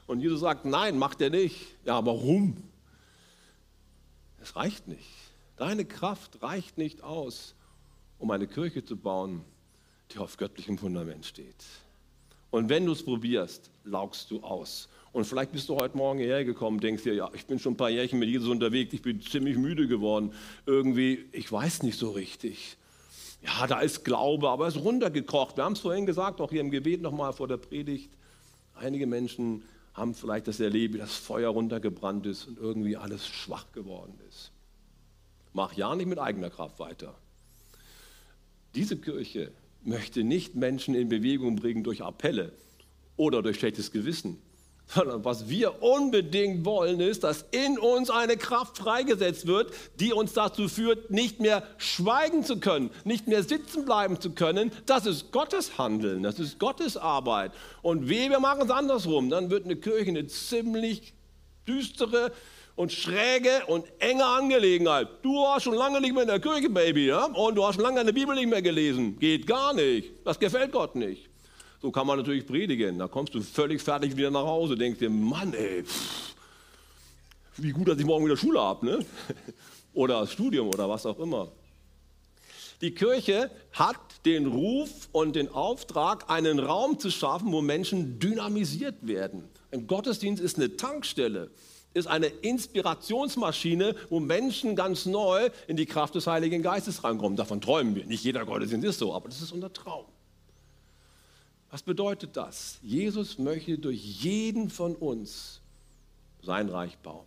Und 0.06 0.20
Jesus 0.20 0.40
sagt, 0.40 0.64
nein, 0.64 0.98
macht 0.98 1.20
er 1.20 1.30
nicht. 1.30 1.56
Ja, 1.84 2.04
warum? 2.04 2.56
Es 4.42 4.54
reicht 4.56 4.86
nicht. 4.88 5.08
Deine 5.56 5.84
Kraft 5.84 6.42
reicht 6.42 6.78
nicht 6.78 7.02
aus, 7.02 7.54
um 8.18 8.30
eine 8.30 8.46
Kirche 8.46 8.84
zu 8.84 8.96
bauen, 8.96 9.42
die 10.12 10.18
auf 10.18 10.36
göttlichem 10.36 10.78
Fundament 10.78 11.26
steht. 11.26 11.64
Und 12.50 12.68
wenn 12.68 12.86
du 12.86 12.92
es 12.92 13.02
probierst, 13.02 13.70
laugst 13.84 14.30
du 14.30 14.42
aus. 14.42 14.88
Und 15.16 15.24
vielleicht 15.24 15.52
bist 15.52 15.70
du 15.70 15.76
heute 15.76 15.96
Morgen 15.96 16.18
hierher 16.18 16.44
gekommen, 16.44 16.78
denkst 16.78 17.04
dir, 17.04 17.14
ja, 17.14 17.30
ich 17.32 17.46
bin 17.46 17.58
schon 17.58 17.72
ein 17.72 17.76
paar 17.78 17.88
Jährchen 17.88 18.18
mit 18.18 18.28
Jesus 18.28 18.50
unterwegs, 18.50 18.92
ich 18.92 19.00
bin 19.00 19.22
ziemlich 19.22 19.56
müde 19.56 19.88
geworden. 19.88 20.34
Irgendwie, 20.66 21.24
ich 21.32 21.50
weiß 21.50 21.84
nicht 21.84 21.98
so 21.98 22.10
richtig. 22.10 22.76
Ja, 23.40 23.66
da 23.66 23.80
ist 23.80 24.04
Glaube, 24.04 24.50
aber 24.50 24.66
es 24.66 24.76
ist 24.76 24.84
runtergekocht. 24.84 25.56
Wir 25.56 25.64
haben 25.64 25.72
es 25.72 25.80
vorhin 25.80 26.04
gesagt, 26.04 26.42
auch 26.42 26.50
hier 26.50 26.60
im 26.60 26.70
Gebet 26.70 27.00
nochmal 27.00 27.32
vor 27.32 27.48
der 27.48 27.56
Predigt. 27.56 28.10
Einige 28.74 29.06
Menschen 29.06 29.62
haben 29.94 30.14
vielleicht 30.14 30.48
das 30.48 30.60
erlebt, 30.60 30.92
wie 30.92 30.98
das 30.98 31.16
Feuer 31.16 31.48
runtergebrannt 31.48 32.26
ist 32.26 32.46
und 32.48 32.58
irgendwie 32.58 32.98
alles 32.98 33.26
schwach 33.26 33.72
geworden 33.72 34.20
ist. 34.28 34.52
Mach 35.54 35.72
ja 35.72 35.96
nicht 35.96 36.08
mit 36.08 36.18
eigener 36.18 36.50
Kraft 36.50 36.78
weiter. 36.78 37.14
Diese 38.74 38.98
Kirche 38.98 39.50
möchte 39.82 40.24
nicht 40.24 40.56
Menschen 40.56 40.94
in 40.94 41.08
Bewegung 41.08 41.56
bringen 41.56 41.84
durch 41.84 42.02
Appelle 42.02 42.52
oder 43.16 43.40
durch 43.40 43.56
schlechtes 43.56 43.92
Gewissen, 43.92 44.42
sondern 44.86 45.24
was 45.24 45.48
wir 45.48 45.82
unbedingt 45.82 46.64
wollen, 46.64 47.00
ist, 47.00 47.24
dass 47.24 47.44
in 47.50 47.78
uns 47.78 48.08
eine 48.10 48.36
Kraft 48.36 48.78
freigesetzt 48.78 49.46
wird, 49.46 49.72
die 49.98 50.12
uns 50.12 50.32
dazu 50.32 50.68
führt, 50.68 51.10
nicht 51.10 51.40
mehr 51.40 51.62
schweigen 51.78 52.44
zu 52.44 52.58
können, 52.58 52.90
nicht 53.04 53.26
mehr 53.26 53.42
sitzen 53.42 53.84
bleiben 53.84 54.20
zu 54.20 54.30
können. 54.30 54.70
Das 54.86 55.06
ist 55.06 55.32
Gottes 55.32 55.76
Handeln, 55.78 56.22
das 56.22 56.38
ist 56.38 56.58
Gottes 56.58 56.96
Arbeit. 56.96 57.52
Und 57.82 58.08
weh, 58.08 58.30
wir 58.30 58.40
machen 58.40 58.62
es 58.62 58.70
andersrum, 58.70 59.28
dann 59.28 59.50
wird 59.50 59.64
eine 59.64 59.76
Kirche 59.76 60.10
eine 60.10 60.26
ziemlich 60.28 61.14
düstere 61.66 62.32
und 62.76 62.92
schräge 62.92 63.64
und 63.66 63.86
enge 63.98 64.24
Angelegenheit. 64.24 65.08
Du 65.22 65.34
warst 65.34 65.64
schon 65.64 65.74
lange 65.74 66.00
nicht 66.00 66.12
mehr 66.12 66.22
in 66.22 66.28
der 66.28 66.40
Kirche, 66.40 66.70
Baby, 66.70 67.06
ja? 67.08 67.24
und 67.24 67.56
du 67.56 67.66
hast 67.66 67.74
schon 67.74 67.84
lange 67.84 68.00
eine 68.00 68.12
Bibel 68.12 68.34
nicht 68.34 68.48
mehr 68.48 68.62
gelesen. 68.62 69.18
Geht 69.18 69.46
gar 69.46 69.72
nicht. 69.74 70.12
Das 70.24 70.38
gefällt 70.38 70.72
Gott 70.72 70.94
nicht. 70.94 71.28
So 71.80 71.90
kann 71.90 72.06
man 72.06 72.18
natürlich 72.18 72.46
predigen. 72.46 72.98
Da 72.98 73.08
kommst 73.08 73.34
du 73.34 73.40
völlig 73.40 73.82
fertig 73.82 74.16
wieder 74.16 74.30
nach 74.30 74.46
Hause, 74.46 74.76
denkst 74.76 74.98
dir, 74.98 75.10
Mann, 75.10 75.52
ey, 75.54 75.84
pff, 75.84 76.34
wie 77.58 77.70
gut, 77.70 77.88
dass 77.88 77.98
ich 77.98 78.04
morgen 78.04 78.24
wieder 78.24 78.36
Schule 78.36 78.60
habe, 78.60 78.86
ne? 78.86 78.98
oder 79.94 80.26
Studium 80.26 80.68
oder 80.68 80.88
was 80.88 81.06
auch 81.06 81.18
immer. 81.18 81.52
Die 82.82 82.90
Kirche 82.94 83.50
hat 83.72 83.96
den 84.26 84.46
Ruf 84.46 85.08
und 85.12 85.34
den 85.34 85.48
Auftrag, 85.48 86.28
einen 86.28 86.58
Raum 86.58 86.98
zu 86.98 87.10
schaffen, 87.10 87.50
wo 87.50 87.62
Menschen 87.62 88.18
dynamisiert 88.18 89.06
werden. 89.06 89.44
Ein 89.72 89.86
Gottesdienst 89.86 90.42
ist 90.42 90.56
eine 90.56 90.76
Tankstelle, 90.76 91.50
ist 91.94 92.06
eine 92.06 92.26
Inspirationsmaschine, 92.26 93.96
wo 94.10 94.20
Menschen 94.20 94.76
ganz 94.76 95.06
neu 95.06 95.48
in 95.66 95.78
die 95.78 95.86
Kraft 95.86 96.14
des 96.14 96.26
Heiligen 96.26 96.62
Geistes 96.62 97.02
reinkommen. 97.02 97.36
Davon 97.36 97.62
träumen 97.62 97.94
wir. 97.94 98.04
Nicht 98.04 98.24
jeder 98.24 98.44
Gottesdienst 98.44 98.86
ist 98.86 98.98
so, 98.98 99.14
aber 99.14 99.30
das 99.30 99.40
ist 99.40 99.52
unser 99.52 99.72
Traum. 99.72 100.04
Was 101.76 101.82
bedeutet 101.82 102.34
das? 102.38 102.78
Jesus 102.80 103.36
möchte 103.36 103.76
durch 103.76 104.02
jeden 104.02 104.70
von 104.70 104.94
uns 104.96 105.60
sein 106.42 106.70
Reich 106.70 106.96
bauen. 106.96 107.26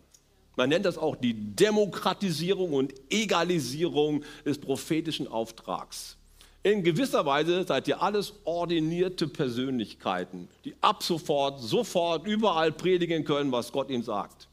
Man 0.55 0.69
nennt 0.69 0.85
das 0.85 0.97
auch 0.97 1.15
die 1.15 1.35
Demokratisierung 1.35 2.73
und 2.73 2.91
Egalisierung 3.11 4.23
des 4.43 4.57
prophetischen 4.57 5.27
Auftrags. 5.27 6.17
In 6.63 6.83
gewisser 6.83 7.23
Weise 7.27 7.63
seid 7.63 7.87
ihr 7.89 8.01
alles 8.01 8.33
ordinierte 8.43 9.27
Persönlichkeiten, 9.27 10.47
die 10.65 10.73
ab 10.81 11.03
sofort, 11.03 11.59
sofort, 11.61 12.25
überall 12.25 12.71
predigen 12.71 13.23
können, 13.23 13.51
was 13.51 13.71
Gott 13.71 13.91
ihnen 13.91 14.01
sagt. 14.01 14.47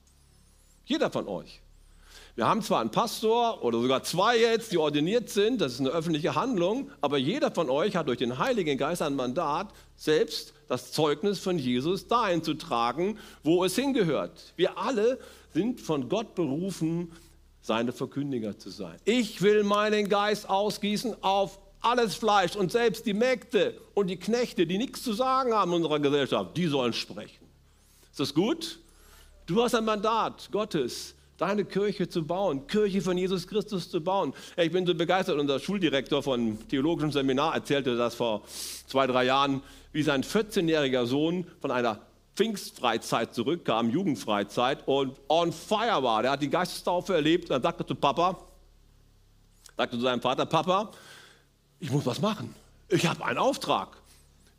Jeder 0.84 1.10
von 1.10 1.26
euch. 1.26 1.62
Wir 2.34 2.46
haben 2.46 2.62
zwar 2.62 2.80
einen 2.80 2.90
Pastor 2.90 3.62
oder 3.62 3.80
sogar 3.80 4.02
zwei 4.02 4.38
jetzt, 4.38 4.72
die 4.72 4.78
ordiniert 4.78 5.30
sind, 5.30 5.60
das 5.60 5.72
ist 5.72 5.80
eine 5.80 5.90
öffentliche 5.90 6.34
Handlung, 6.34 6.90
aber 7.00 7.16
jeder 7.18 7.50
von 7.50 7.70
euch 7.70 7.96
hat 7.96 8.08
durch 8.08 8.18
den 8.18 8.38
Heiligen 8.38 8.76
Geist 8.76 9.02
ein 9.02 9.16
Mandat, 9.16 9.68
selbst 9.96 10.52
das 10.68 10.92
Zeugnis 10.92 11.38
von 11.38 11.58
Jesus 11.58 12.08
dahin 12.08 12.42
zu 12.42 12.54
tragen, 12.54 13.18
wo 13.42 13.64
es 13.64 13.74
hingehört. 13.74 14.52
Wir 14.56 14.78
alle 14.78 15.18
sind 15.54 15.80
von 15.80 16.08
Gott 16.08 16.34
berufen, 16.34 17.12
seine 17.62 17.92
Verkündiger 17.92 18.58
zu 18.58 18.70
sein. 18.70 18.96
Ich 19.04 19.42
will 19.42 19.64
meinen 19.64 20.08
Geist 20.08 20.48
ausgießen 20.48 21.22
auf 21.22 21.58
alles 21.80 22.14
Fleisch 22.14 22.54
und 22.54 22.70
selbst 22.70 23.06
die 23.06 23.14
Mägde 23.14 23.80
und 23.94 24.08
die 24.08 24.16
Knechte, 24.18 24.66
die 24.66 24.78
nichts 24.78 25.02
zu 25.02 25.12
sagen 25.12 25.52
haben 25.52 25.72
in 25.72 25.78
unserer 25.78 25.98
Gesellschaft, 25.98 26.56
die 26.56 26.66
sollen 26.66 26.92
sprechen. 26.92 27.46
Ist 28.10 28.20
das 28.20 28.34
gut? 28.34 28.78
Du 29.46 29.62
hast 29.62 29.74
ein 29.74 29.84
Mandat 29.84 30.48
Gottes, 30.52 31.15
deine 31.38 31.64
Kirche 31.64 32.08
zu 32.08 32.26
bauen, 32.26 32.66
Kirche 32.66 33.00
von 33.02 33.16
Jesus 33.16 33.46
Christus 33.46 33.90
zu 33.90 34.00
bauen. 34.00 34.32
Ich 34.56 34.72
bin 34.72 34.86
so 34.86 34.94
begeistert, 34.94 35.38
unser 35.38 35.60
Schuldirektor 35.60 36.22
von 36.22 36.58
theologischem 36.68 37.12
Seminar 37.12 37.54
erzählte 37.54 37.96
das 37.96 38.14
vor 38.14 38.42
zwei, 38.86 39.06
drei 39.06 39.24
Jahren, 39.24 39.62
wie 39.92 40.02
sein 40.02 40.22
14-jähriger 40.22 41.06
Sohn 41.06 41.46
von 41.60 41.70
einer 41.70 42.00
Pfingstfreizeit 42.36 43.34
zurückkam, 43.34 43.90
Jugendfreizeit, 43.90 44.86
und 44.86 45.18
on 45.28 45.52
fire 45.52 46.02
war. 46.02 46.22
Der 46.22 46.32
hat 46.32 46.42
die 46.42 46.50
Geistestaufe 46.50 47.14
erlebt 47.14 47.44
und 47.44 47.50
dann 47.50 47.62
sagte 47.62 47.84
zu 47.84 47.94
Papa, 47.94 48.38
sagte 49.76 49.96
zu 49.96 50.02
seinem 50.02 50.20
Vater, 50.20 50.44
Papa, 50.46 50.90
ich 51.80 51.90
muss 51.90 52.04
was 52.04 52.20
machen. 52.20 52.54
Ich 52.88 53.06
habe 53.06 53.24
einen 53.24 53.38
Auftrag. 53.38 53.96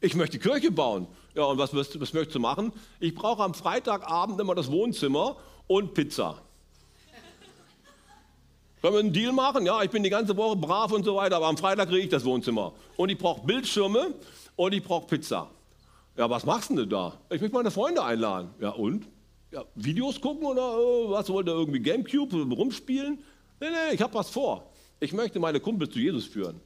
Ich 0.02 0.16
möchte 0.16 0.38
Kirche 0.40 0.72
bauen. 0.72 1.08
Ja, 1.34 1.44
und 1.46 1.58
was, 1.58 1.74
was 1.74 2.14
möchtest 2.14 2.36
du 2.36 2.40
machen? 2.40 2.74
Ich 3.00 3.14
brauche 3.14 3.44
am 3.44 3.54
Freitagabend 3.54 4.40
immer 4.40 4.56
das 4.56 4.72
Wohnzimmer 4.72 5.38
und 5.68 5.94
Pizza. 5.94 6.42
Können 8.82 8.94
wir 8.94 9.00
einen 9.00 9.14
Deal 9.14 9.32
machen? 9.32 9.66
Ja, 9.66 9.82
ich 9.82 9.90
bin 9.90 10.04
die 10.04 10.10
ganze 10.10 10.38
Woche 10.38 10.56
brav 10.56 10.92
und 10.92 11.04
so 11.04 11.16
weiter, 11.16 11.38
aber 11.38 11.48
am 11.48 11.58
Freitag 11.58 11.90
kriege 11.90 12.04
ich 12.04 12.10
das 12.10 12.24
Wohnzimmer. 12.24 12.74
Und 12.96 13.10
ich 13.10 13.18
brauche 13.18 13.46
Bildschirme 13.46 14.14
und 14.56 14.74
ich 14.74 14.84
brauche 14.84 15.08
Pizza. 15.08 15.50
Ja, 16.16 16.30
was 16.30 16.46
machst 16.46 16.70
du 16.70 16.76
denn 16.76 16.90
da? 16.90 17.14
Ich 17.32 17.42
möchte 17.42 17.56
meine 17.56 17.72
Freunde 17.72 18.04
einladen. 18.04 18.50
Ja, 18.60 18.70
und? 18.70 19.08
Ja, 19.52 19.64
Videos 19.76 20.22
gucken 20.22 20.46
oder 20.46 20.62
äh, 20.62 21.10
was? 21.10 21.30
Wollt 21.30 21.48
ihr 21.48 21.54
irgendwie 21.54 21.80
Gamecube 21.80 22.36
rumspielen? 22.56 23.20
Nee, 23.60 23.68
nee, 23.70 23.96
ich 23.96 24.02
habe 24.02 24.14
was 24.14 24.30
vor. 24.30 24.70
Ich 25.00 25.14
möchte 25.14 25.40
meine 25.40 25.60
Kumpels 25.60 25.92
zu 25.92 26.00
Jesus 26.00 26.26
führen. 26.26 26.60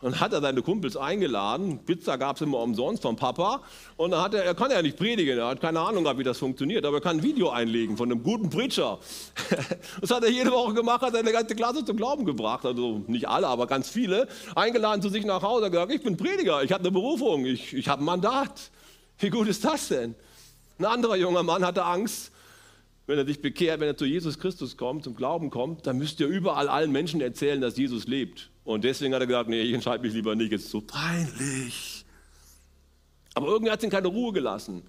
Und 0.00 0.20
hat 0.20 0.32
er 0.32 0.40
seine 0.40 0.62
Kumpels 0.62 0.96
eingeladen. 0.96 1.80
Pizza 1.84 2.16
gab 2.16 2.36
es 2.36 2.42
immer 2.42 2.60
umsonst 2.60 3.02
vom 3.02 3.16
Papa. 3.16 3.62
Und 3.96 4.12
dann 4.12 4.22
hat 4.22 4.32
er, 4.32 4.44
er 4.44 4.54
kann 4.54 4.70
ja 4.70 4.80
nicht 4.80 4.96
predigen, 4.96 5.38
er 5.38 5.48
hat 5.48 5.60
keine 5.60 5.80
Ahnung 5.80 6.06
wie 6.16 6.22
das 6.22 6.38
funktioniert, 6.38 6.84
aber 6.84 6.98
er 6.98 7.00
kann 7.00 7.16
ein 7.18 7.22
Video 7.24 7.50
einlegen 7.50 7.96
von 7.96 8.10
einem 8.10 8.22
guten 8.22 8.48
Preacher. 8.50 8.98
Das 10.00 10.10
hat 10.10 10.22
er 10.22 10.30
jede 10.30 10.52
Woche 10.52 10.74
gemacht, 10.74 11.02
hat 11.02 11.12
seine 11.12 11.32
ganze 11.32 11.56
Klasse 11.56 11.84
zum 11.84 11.96
Glauben 11.96 12.24
gebracht. 12.24 12.64
Also 12.64 13.02
nicht 13.08 13.28
alle, 13.28 13.48
aber 13.48 13.66
ganz 13.66 13.88
viele. 13.88 14.28
Eingeladen 14.54 15.02
zu 15.02 15.08
sich 15.08 15.24
nach 15.24 15.42
Hause, 15.42 15.66
hat 15.66 15.72
gesagt, 15.72 15.92
ich 15.92 16.02
bin 16.02 16.16
Prediger, 16.16 16.62
ich 16.62 16.72
habe 16.72 16.82
eine 16.82 16.92
Berufung, 16.92 17.44
ich, 17.44 17.74
ich 17.74 17.88
habe 17.88 18.02
ein 18.02 18.04
Mandat. 18.04 18.70
Wie 19.18 19.30
gut 19.30 19.48
ist 19.48 19.64
das 19.64 19.88
denn? 19.88 20.14
Ein 20.78 20.84
anderer 20.84 21.16
junger 21.16 21.42
Mann 21.42 21.64
hatte 21.64 21.84
Angst, 21.84 22.30
wenn 23.08 23.16
er 23.16 23.26
sich 23.26 23.40
bekehrt, 23.40 23.80
wenn 23.80 23.88
er 23.88 23.96
zu 23.96 24.04
Jesus 24.04 24.38
Christus 24.38 24.76
kommt, 24.76 25.02
zum 25.02 25.16
Glauben 25.16 25.48
kommt, 25.48 25.86
dann 25.86 25.96
müsst 25.96 26.20
ihr 26.20 26.26
überall 26.26 26.68
allen 26.68 26.92
Menschen 26.92 27.22
erzählen, 27.22 27.58
dass 27.58 27.78
Jesus 27.78 28.06
lebt. 28.06 28.50
Und 28.64 28.84
deswegen 28.84 29.14
hat 29.14 29.22
er 29.22 29.26
gesagt, 29.26 29.48
nee, 29.48 29.62
ich 29.62 29.72
entscheide 29.72 30.02
mich 30.02 30.12
lieber 30.12 30.36
nicht, 30.36 30.52
es 30.52 30.64
ist 30.64 30.70
so 30.70 30.82
peinlich. 30.82 32.04
Aber 33.32 33.46
irgendwie 33.48 33.72
hat 33.72 33.78
es 33.78 33.84
ihn 33.84 33.90
keine 33.90 34.08
Ruhe 34.08 34.34
gelassen. 34.34 34.82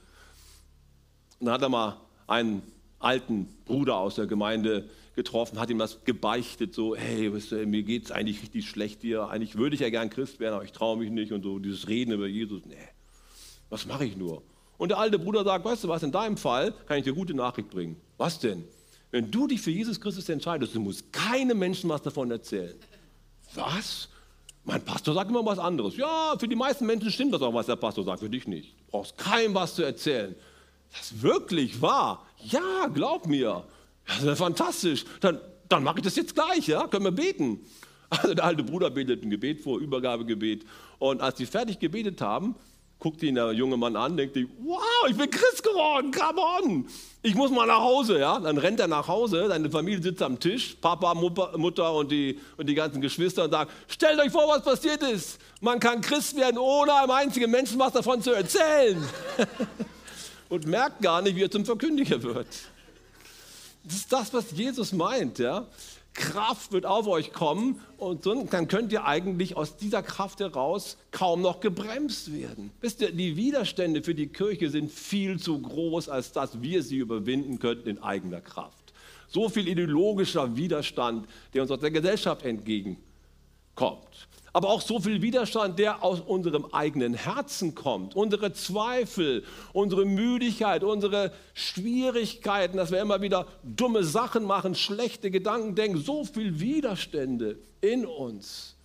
Und 1.39 1.45
dann 1.45 1.53
hat 1.53 1.61
er 1.61 1.69
mal 1.69 2.01
einen 2.27 2.61
alten 2.99 3.45
Bruder 3.63 3.95
aus 3.95 4.15
der 4.15 4.27
Gemeinde 4.27 4.89
getroffen, 5.15 5.57
hat 5.57 5.69
ihm 5.69 5.79
das 5.79 6.03
gebeichtet, 6.03 6.75
so, 6.75 6.97
hey, 6.97 7.33
weißt 7.33 7.53
du, 7.53 7.65
mir 7.67 7.83
geht 7.83 8.05
es 8.05 8.11
eigentlich 8.11 8.41
richtig 8.41 8.67
schlecht 8.67 9.01
hier, 9.01 9.29
eigentlich 9.29 9.57
würde 9.57 9.75
ich 9.75 9.81
ja 9.81 9.89
gern 9.89 10.09
Christ 10.09 10.41
werden, 10.41 10.55
aber 10.55 10.65
ich 10.65 10.73
traue 10.73 10.97
mich 10.97 11.09
nicht 11.09 11.31
und 11.31 11.43
so, 11.43 11.57
dieses 11.57 11.87
Reden 11.87 12.11
über 12.11 12.27
Jesus, 12.27 12.65
nee, 12.65 12.75
was 13.69 13.85
mache 13.85 14.03
ich 14.03 14.17
nur? 14.17 14.43
Und 14.79 14.89
der 14.89 14.97
alte 14.97 15.19
Bruder 15.19 15.43
sagt, 15.43 15.65
weißt 15.65 15.83
du 15.83 15.89
was, 15.89 16.01
in 16.03 16.11
deinem 16.11 16.37
Fall 16.37 16.73
kann 16.87 16.97
ich 16.97 17.03
dir 17.03 17.13
gute 17.13 17.33
Nachricht 17.33 17.69
bringen. 17.69 17.97
Was 18.17 18.39
denn? 18.39 18.63
Wenn 19.11 19.29
du 19.29 19.45
dich 19.45 19.59
für 19.61 19.71
Jesus 19.71 19.99
Christus 19.99 20.29
entscheidest, 20.29 20.73
du 20.73 20.79
musst 20.79 21.11
keinem 21.11 21.59
Menschen 21.59 21.89
was 21.89 22.01
davon 22.01 22.31
erzählen. 22.31 22.75
Was? 23.55 24.07
Mein 24.63 24.83
Pastor 24.83 25.13
sagt 25.13 25.29
immer 25.29 25.45
was 25.45 25.59
anderes. 25.59 25.97
Ja, 25.97 26.35
für 26.39 26.47
die 26.47 26.55
meisten 26.55 26.85
Menschen 26.85 27.11
stimmt 27.11 27.33
das 27.33 27.41
auch, 27.41 27.53
was 27.53 27.65
der 27.65 27.75
Pastor 27.75 28.05
sagt, 28.05 28.21
für 28.21 28.29
dich 28.29 28.47
nicht. 28.47 28.71
Du 28.71 28.91
brauchst 28.91 29.17
keinem 29.17 29.53
was 29.53 29.75
zu 29.75 29.83
erzählen. 29.83 30.33
Das 30.91 31.11
ist 31.11 31.21
wirklich 31.21 31.81
wahr. 31.81 32.25
Ja, 32.45 32.87
glaub 32.93 33.27
mir. 33.27 33.65
Das 34.07 34.23
ist 34.23 34.37
fantastisch. 34.37 35.03
Dann, 35.19 35.39
dann 35.67 35.83
mache 35.83 35.97
ich 35.97 36.05
das 36.05 36.15
jetzt 36.15 36.35
gleich, 36.35 36.67
ja? 36.67 36.87
Können 36.87 37.03
wir 37.03 37.11
beten. 37.11 37.59
Also 38.09 38.33
der 38.33 38.45
alte 38.45 38.63
Bruder 38.63 38.89
betet 38.89 39.23
ein 39.23 39.29
Gebet 39.29 39.61
vor, 39.61 39.79
Übergabegebet. 39.79 40.65
Und 40.99 41.21
als 41.21 41.37
sie 41.37 41.45
fertig 41.45 41.79
gebetet 41.79 42.21
haben, 42.21 42.55
guckt 42.99 43.23
ihn 43.23 43.35
der 43.35 43.53
junge 43.53 43.77
Mann 43.77 43.95
an, 43.95 44.17
denkt 44.17 44.33
sich, 44.33 44.45
wow, 44.61 44.81
ich 45.09 45.15
bin 45.15 45.29
Christ 45.29 45.63
geworden, 45.63 46.11
come 46.11 46.41
on. 46.41 46.87
Ich 47.21 47.33
muss 47.33 47.49
mal 47.49 47.65
nach 47.65 47.79
Hause, 47.79 48.19
ja. 48.19 48.39
Dann 48.39 48.57
rennt 48.57 48.79
er 48.79 48.87
nach 48.87 49.07
Hause, 49.07 49.47
seine 49.47 49.69
Familie 49.69 50.01
sitzt 50.01 50.21
am 50.21 50.39
Tisch, 50.39 50.75
Papa, 50.79 51.13
Mutter 51.13 51.93
und 51.93 52.11
die, 52.11 52.39
und 52.57 52.67
die 52.67 52.75
ganzen 52.75 53.01
Geschwister 53.01 53.45
und 53.45 53.51
sagt, 53.51 53.71
stellt 53.87 54.19
euch 54.19 54.31
vor, 54.31 54.47
was 54.47 54.63
passiert 54.63 55.01
ist. 55.03 55.39
Man 55.61 55.79
kann 55.79 56.01
Christ 56.01 56.35
werden, 56.35 56.57
ohne 56.57 56.93
einem 56.93 57.11
einzigen 57.11 57.49
Menschen 57.49 57.79
was 57.79 57.93
davon 57.93 58.21
zu 58.21 58.31
erzählen. 58.31 59.01
und 60.49 60.67
merkt 60.67 61.01
gar 61.01 61.21
nicht, 61.21 61.35
wie 61.35 61.43
er 61.43 61.51
zum 61.51 61.65
Verkündiger 61.65 62.21
wird. 62.21 62.47
Das 63.83 63.95
ist 63.95 64.11
das, 64.11 64.33
was 64.33 64.51
Jesus 64.51 64.91
meint, 64.91 65.39
ja. 65.39 65.65
Kraft 66.13 66.71
wird 66.71 66.85
auf 66.85 67.07
euch 67.07 67.31
kommen 67.33 67.79
und 67.97 68.25
dann 68.25 68.67
könnt 68.67 68.91
ihr 68.91 69.05
eigentlich 69.05 69.55
aus 69.55 69.77
dieser 69.77 70.03
Kraft 70.03 70.39
heraus 70.39 70.97
kaum 71.11 71.41
noch 71.41 71.59
gebremst 71.59 72.33
werden. 72.33 72.71
Wisst 72.81 73.01
ihr, 73.01 73.11
die 73.11 73.37
Widerstände 73.37 74.03
für 74.03 74.15
die 74.15 74.27
Kirche 74.27 74.69
sind 74.69 74.91
viel 74.91 75.39
zu 75.39 75.59
groß, 75.59 76.09
als 76.09 76.31
dass 76.31 76.61
wir 76.61 76.83
sie 76.83 76.97
überwinden 76.97 77.59
könnten 77.59 77.87
in 77.87 78.03
eigener 78.03 78.41
Kraft. 78.41 78.93
So 79.27 79.47
viel 79.47 79.67
ideologischer 79.67 80.55
Widerstand, 80.55 81.27
der 81.53 81.61
uns 81.61 81.71
aus 81.71 81.79
der 81.79 81.91
Gesellschaft 81.91 82.43
entgegenkommt 82.43 82.99
aber 84.53 84.69
auch 84.69 84.81
so 84.81 84.99
viel 84.99 85.21
Widerstand, 85.21 85.79
der 85.79 86.03
aus 86.03 86.21
unserem 86.21 86.65
eigenen 86.71 87.13
Herzen 87.13 87.75
kommt. 87.75 88.15
Unsere 88.15 88.53
Zweifel, 88.53 89.43
unsere 89.73 90.05
Müdigkeit, 90.05 90.83
unsere 90.83 91.31
Schwierigkeiten, 91.53 92.77
dass 92.77 92.91
wir 92.91 93.01
immer 93.01 93.21
wieder 93.21 93.47
dumme 93.63 94.03
Sachen 94.03 94.43
machen, 94.43 94.75
schlechte 94.75 95.31
Gedanken 95.31 95.75
denken, 95.75 95.99
so 95.99 96.23
viel 96.25 96.59
Widerstände 96.59 97.57
in 97.81 98.05
uns. 98.05 98.75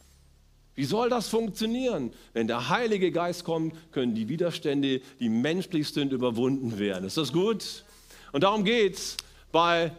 Wie 0.74 0.84
soll 0.84 1.08
das 1.08 1.28
funktionieren? 1.28 2.12
Wenn 2.32 2.48
der 2.48 2.68
Heilige 2.68 3.12
Geist 3.12 3.44
kommt, 3.44 3.74
können 3.92 4.14
die 4.14 4.28
Widerstände, 4.28 5.00
die 5.20 5.28
menschlich 5.28 5.88
sind, 5.88 6.12
überwunden 6.12 6.78
werden. 6.78 7.04
Ist 7.04 7.16
das 7.16 7.32
gut? 7.32 7.84
Und 8.32 8.42
darum 8.42 8.64
geht 8.64 8.96
es 8.96 9.16
bei 9.52 9.92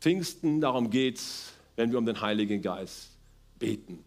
Pfingsten, 0.00 0.60
darum 0.60 0.88
geht 0.88 1.18
es, 1.18 1.52
wenn 1.76 1.90
wir 1.90 1.98
um 1.98 2.06
den 2.06 2.20
Heiligen 2.20 2.62
Geist 2.62 3.10
beten. 3.58 4.02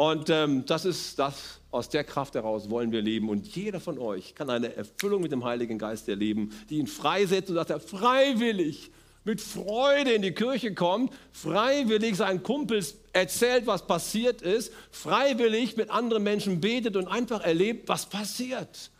Und 0.00 0.30
ähm, 0.30 0.64
das 0.64 0.86
ist 0.86 1.18
das, 1.18 1.60
aus 1.70 1.90
der 1.90 2.04
Kraft 2.04 2.34
heraus 2.34 2.70
wollen 2.70 2.90
wir 2.90 3.02
leben. 3.02 3.28
Und 3.28 3.46
jeder 3.54 3.80
von 3.80 3.98
euch 3.98 4.34
kann 4.34 4.48
eine 4.48 4.74
Erfüllung 4.74 5.20
mit 5.20 5.30
dem 5.30 5.44
Heiligen 5.44 5.76
Geist 5.76 6.08
erleben, 6.08 6.54
die 6.70 6.78
ihn 6.78 6.86
freisetzt 6.86 7.50
und 7.50 7.56
dass 7.56 7.68
er 7.68 7.80
freiwillig 7.80 8.92
mit 9.24 9.42
Freude 9.42 10.12
in 10.12 10.22
die 10.22 10.32
Kirche 10.32 10.72
kommt, 10.72 11.12
freiwillig 11.32 12.16
seinen 12.16 12.42
Kumpels 12.42 12.94
erzählt, 13.12 13.66
was 13.66 13.86
passiert 13.86 14.40
ist, 14.40 14.72
freiwillig 14.90 15.76
mit 15.76 15.90
anderen 15.90 16.22
Menschen 16.22 16.62
betet 16.62 16.96
und 16.96 17.06
einfach 17.06 17.42
erlebt, 17.42 17.86
was 17.86 18.06
passiert. 18.06 18.90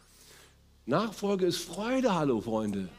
Nachfolge 0.85 1.47
ist 1.47 1.63
Freude, 1.63 2.15
hallo 2.15 2.43
Freunde. 2.43 2.91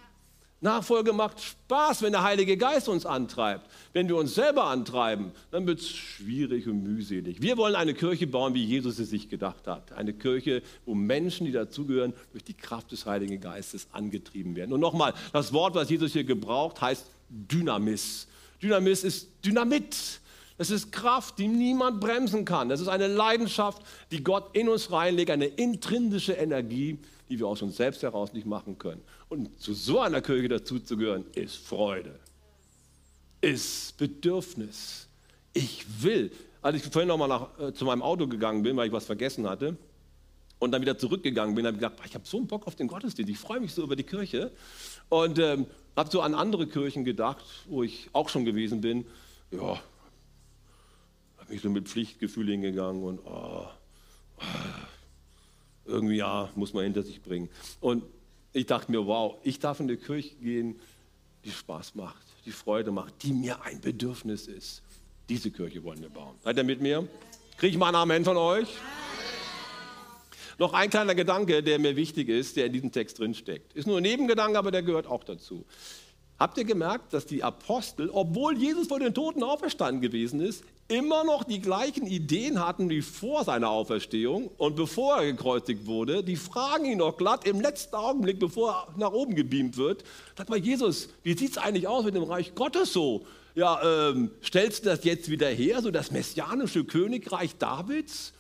Nachfolge 0.62 1.12
macht 1.12 1.42
Spaß, 1.42 2.04
wenn 2.04 2.12
der 2.12 2.24
Heilige 2.24 2.56
Geist 2.56 2.88
uns 2.88 3.06
antreibt. 3.06 3.68
Wenn 3.94 4.08
wir 4.08 4.16
uns 4.16 4.36
selber 4.36 4.66
antreiben, 4.66 5.32
dann 5.50 5.66
wird 5.66 5.80
es 5.80 5.90
schwierig 5.90 6.68
und 6.68 6.84
mühselig. 6.84 7.42
Wir 7.42 7.58
wollen 7.58 7.76
eine 7.76 7.96
Kirche 7.96 8.28
bauen, 8.28 8.54
wie 8.54 8.64
Jesus 8.64 9.00
es 9.00 9.10
sich 9.10 9.28
gedacht 9.28 9.68
hat. 9.68 9.92
Eine 9.92 10.14
Kirche, 10.14 10.62
wo 10.86 10.94
Menschen, 10.94 11.48
die 11.48 11.52
dazugehören, 11.52 12.14
durch 12.32 12.44
die 12.44 12.54
Kraft 12.54 12.92
des 12.92 13.08
Heiligen 13.08 13.42
Geistes 13.42 13.88
angetrieben 13.92 14.56
werden. 14.56 14.72
Und 14.72 14.80
nochmal, 14.80 15.16
das 15.34 15.52
Wort, 15.52 15.74
was 15.74 15.90
Jesus 15.90 16.14
hier 16.14 16.26
gebraucht, 16.26 16.80
heißt 16.80 17.08
Dynamis. 17.28 18.28
Dynamis 18.62 19.04
ist 19.04 19.30
Dynamit. 19.44 19.98
Es 20.60 20.70
ist 20.70 20.92
Kraft, 20.92 21.40
die 21.40 21.48
niemand 21.48 22.00
bremsen 22.00 22.46
kann. 22.46 22.70
Das 22.70 22.82
ist 22.82 22.88
eine 22.88 23.08
Leidenschaft, 23.08 23.82
die 24.12 24.24
Gott 24.24 24.56
in 24.56 24.70
uns 24.70 24.92
reinlegt, 24.92 25.32
eine 25.32 25.48
intrinsische 25.48 26.34
Energie, 26.34 27.00
die 27.32 27.40
wir 27.40 27.48
aus 27.48 27.62
uns 27.62 27.78
selbst 27.78 28.04
heraus 28.04 28.34
nicht 28.34 28.46
machen 28.46 28.78
können. 28.78 29.02
Und 29.30 29.58
zu 29.58 29.74
so 29.74 30.02
einer 30.02 30.22
Kirche 30.22 30.50
dazuzugehören, 30.50 31.24
ist 31.34 31.56
Freude, 31.56 32.20
ist 33.40 33.98
Bedürfnis. 33.98 35.08
Ich 35.54 35.86
will. 36.04 36.30
Als 36.62 36.76
ich 36.76 36.84
vorhin 36.84 37.08
nochmal 37.08 37.48
äh, 37.58 37.72
zu 37.72 37.86
meinem 37.86 38.02
Auto 38.02 38.28
gegangen 38.28 38.64
bin, 38.64 38.76
weil 38.76 38.88
ich 38.88 38.94
was 38.94 39.06
vergessen 39.06 39.50
hatte, 39.50 39.78
und 40.60 40.72
dann 40.72 40.82
wieder 40.82 40.98
zurückgegangen 40.98 41.56
bin, 41.56 41.66
habe 41.66 41.78
ich 41.78 41.82
gedacht, 41.82 42.00
ich 42.06 42.14
habe 42.14 42.28
so 42.28 42.38
einen 42.38 42.48
Bock 42.48 42.68
auf 42.68 42.76
den 42.76 42.88
Gottesdienst, 42.88 43.32
ich 43.32 43.40
freue 43.40 43.62
mich 43.62 43.74
so 43.74 43.82
über 43.82 43.96
die 43.96 44.04
Kirche. 44.04 44.52
Und 45.10 45.40
ähm, 45.40 45.66
habe 45.96 46.12
so 46.12 46.22
an 46.22 46.36
andere 46.36 46.68
Kirchen 46.68 47.06
gedacht, 47.06 47.46
wo 47.68 47.82
ich 47.82 48.10
auch 48.12 48.28
schon 48.28 48.44
gewesen 48.44 48.82
bin. 48.82 49.06
Ja, 49.52 49.82
habe 51.38 51.50
mich 51.50 51.62
so 51.62 51.70
mit 51.70 51.88
Pflichtgefühl 51.88 52.48
hingegangen 52.48 53.04
und 53.04 53.20
oh, 53.26 53.68
irgendwie 55.86 56.18
ja, 56.18 56.50
muss 56.56 56.74
man 56.74 56.84
hinter 56.84 57.04
sich 57.04 57.22
bringen. 57.22 57.50
Und 57.80 58.04
ich 58.54 58.66
dachte 58.66 58.92
mir, 58.92 59.06
wow, 59.06 59.38
ich 59.44 59.60
darf 59.60 59.80
in 59.80 59.88
die 59.88 59.98
Kirche 59.98 60.36
gehen, 60.36 60.80
die 61.46 61.52
Spaß 61.52 61.96
macht, 61.96 62.26
die 62.46 62.52
Freude 62.52 62.92
macht, 62.92 63.24
die 63.24 63.34
mir 63.34 63.62
ein 63.64 63.82
Bedürfnis 63.82 64.48
ist. 64.48 64.82
Diese 65.30 65.52
Kirche 65.52 65.84
wollen 65.84 66.02
wir 66.02 66.10
bauen. 66.10 66.36
Seid 66.44 66.58
ihr 66.58 66.64
mit 66.64 66.82
mir? 66.82 67.08
Kriege 67.58 67.72
ich 67.72 67.78
mal 67.78 67.88
einen 67.88 67.96
Amen 67.96 68.26
von 68.26 68.38
euch? 68.38 68.68
Noch 70.58 70.74
ein 70.74 70.90
kleiner 70.90 71.16
Gedanke, 71.16 71.64
der 71.64 71.80
mir 71.80 71.96
wichtig 71.96 72.30
ist, 72.30 72.56
der 72.56 72.68
in 72.68 72.74
diesem 72.74 72.92
Text 72.92 73.18
drin 73.18 73.34
steckt. 73.34 73.74
Ist 73.74 73.88
nur 73.88 73.98
ein 73.98 74.04
Nebengedanke, 74.04 74.60
aber 74.60 74.70
der 74.70 74.84
gehört 74.84 75.08
auch 75.08 75.24
dazu. 75.24 75.66
Habt 76.42 76.58
ihr 76.58 76.64
gemerkt, 76.64 77.14
dass 77.14 77.28
die 77.28 77.44
Apostel, 77.44 78.10
obwohl 78.12 78.58
Jesus 78.58 78.88
vor 78.88 79.00
den 79.00 79.14
Toten 79.14 79.44
auferstanden 79.44 80.02
gewesen 80.02 80.40
ist, 80.40 80.64
immer 80.88 81.24
noch 81.24 81.44
die 81.44 81.62
gleichen 81.62 82.08
Ideen 82.08 82.66
hatten 82.66 82.90
wie 82.90 83.04
vor 83.04 83.44
seiner 83.44 83.70
Auferstehung 83.70 84.50
und 84.58 84.76
bevor 84.76 85.18
er 85.18 85.26
gekreuzigt 85.26 85.86
wurde? 85.86 86.24
Die 86.24 86.38
fragen 86.38 86.86
ihn 86.86 86.98
noch 86.98 87.16
glatt 87.16 87.46
im 87.46 87.62
letzten 87.62 87.94
Augenblick, 87.94 88.40
bevor 88.40 88.72
er 88.72 89.00
nach 89.00 89.12
oben 89.12 89.36
gebeamt 89.36 89.78
wird. 89.78 90.04
Sag 90.36 90.50
mal, 90.50 90.58
Jesus, 90.58 91.10
wie 91.22 91.38
sieht 91.38 91.52
es 91.52 91.58
eigentlich 91.60 91.88
aus 91.88 92.06
mit 92.06 92.16
dem 92.16 92.24
Reich 92.24 92.56
Gottes 92.56 92.92
so? 92.92 93.24
Ja, 93.54 94.10
ähm, 94.10 94.32
stellst 94.44 94.84
du 94.84 94.90
das 94.90 95.04
jetzt 95.04 95.30
wieder 95.30 95.48
her, 95.48 95.84
so 95.84 95.92
das 95.92 96.10
messianische 96.10 96.86
Königreich 96.86 97.56
Davids? 97.58 98.34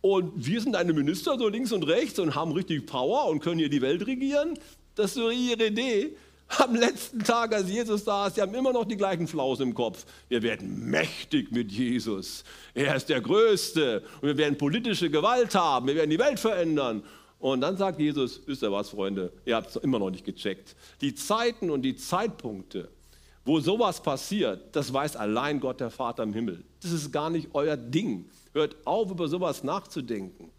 Und 0.00 0.30
wir 0.46 0.60
sind 0.60 0.74
deine 0.74 0.92
Minister 0.92 1.36
so 1.36 1.48
links 1.48 1.72
und 1.72 1.82
rechts 1.82 2.20
und 2.20 2.36
haben 2.36 2.52
richtig 2.52 2.86
Power 2.86 3.26
und 3.28 3.40
können 3.40 3.58
hier 3.58 3.68
die 3.68 3.82
Welt 3.82 4.06
regieren? 4.06 4.56
Das 4.94 5.06
ist 5.06 5.14
so 5.14 5.30
ihre 5.30 5.66
Idee 5.66 6.14
am 6.48 6.74
letzten 6.74 7.22
Tag, 7.22 7.54
als 7.54 7.68
Jesus 7.68 8.04
da 8.04 8.26
ist, 8.26 8.36
sie 8.36 8.42
haben 8.42 8.54
immer 8.54 8.72
noch 8.72 8.84
die 8.84 8.96
gleichen 8.96 9.26
Flaus 9.26 9.60
im 9.60 9.74
Kopf. 9.74 10.06
Wir 10.28 10.42
werden 10.42 10.88
mächtig 10.88 11.52
mit 11.52 11.70
Jesus. 11.70 12.42
Er 12.74 12.96
ist 12.96 13.08
der 13.08 13.20
Größte. 13.20 14.02
Und 14.20 14.28
wir 14.28 14.36
werden 14.36 14.56
politische 14.56 15.10
Gewalt 15.10 15.54
haben. 15.54 15.86
Wir 15.86 15.94
werden 15.94 16.10
die 16.10 16.18
Welt 16.18 16.40
verändern. 16.40 17.02
Und 17.38 17.60
dann 17.60 17.76
sagt 17.76 18.00
Jesus, 18.00 18.40
wisst 18.46 18.62
ihr 18.62 18.72
was, 18.72 18.90
Freunde, 18.90 19.32
ihr 19.44 19.56
habt 19.56 19.70
es 19.70 19.76
immer 19.76 19.98
noch 19.98 20.10
nicht 20.10 20.24
gecheckt. 20.24 20.74
Die 21.00 21.14
Zeiten 21.14 21.70
und 21.70 21.82
die 21.82 21.94
Zeitpunkte, 21.94 22.88
wo 23.44 23.60
sowas 23.60 24.02
passiert, 24.02 24.74
das 24.74 24.92
weiß 24.92 25.16
allein 25.16 25.60
Gott, 25.60 25.80
der 25.80 25.90
Vater 25.90 26.22
im 26.22 26.32
Himmel. 26.32 26.64
Das 26.82 26.90
ist 26.90 27.12
gar 27.12 27.30
nicht 27.30 27.48
euer 27.52 27.76
Ding. 27.76 28.28
Hört 28.52 28.76
auf, 28.84 29.10
über 29.10 29.28
sowas 29.28 29.62
nachzudenken. 29.62 30.50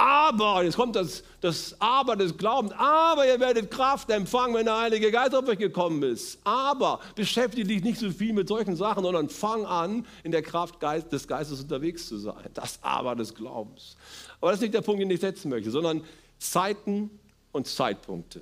Aber, 0.00 0.62
jetzt 0.62 0.76
kommt 0.76 0.94
das, 0.94 1.24
das 1.40 1.74
Aber 1.80 2.14
des 2.14 2.36
Glaubens, 2.36 2.72
aber 2.78 3.26
ihr 3.26 3.40
werdet 3.40 3.68
Kraft 3.68 4.08
empfangen, 4.10 4.54
wenn 4.54 4.66
der 4.66 4.78
Heilige 4.78 5.10
Geist 5.10 5.34
auf 5.34 5.48
euch 5.48 5.58
gekommen 5.58 6.04
ist. 6.04 6.38
Aber 6.44 7.00
beschäftige 7.16 7.66
dich 7.66 7.82
nicht 7.82 7.98
so 7.98 8.08
viel 8.12 8.32
mit 8.32 8.46
solchen 8.46 8.76
Sachen, 8.76 9.02
sondern 9.02 9.28
fang 9.28 9.66
an, 9.66 10.06
in 10.22 10.30
der 10.30 10.42
Kraft 10.42 10.80
des 10.80 11.26
Geistes 11.26 11.60
unterwegs 11.60 12.06
zu 12.06 12.16
sein. 12.16 12.48
Das 12.54 12.78
Aber 12.80 13.16
des 13.16 13.34
Glaubens. 13.34 13.96
Aber 14.40 14.52
das 14.52 14.58
ist 14.58 14.62
nicht 14.62 14.74
der 14.74 14.82
Punkt, 14.82 15.00
den 15.00 15.10
ich 15.10 15.18
setzen 15.18 15.48
möchte, 15.48 15.72
sondern 15.72 16.04
Zeiten 16.38 17.10
und 17.50 17.66
Zeitpunkte. 17.66 18.40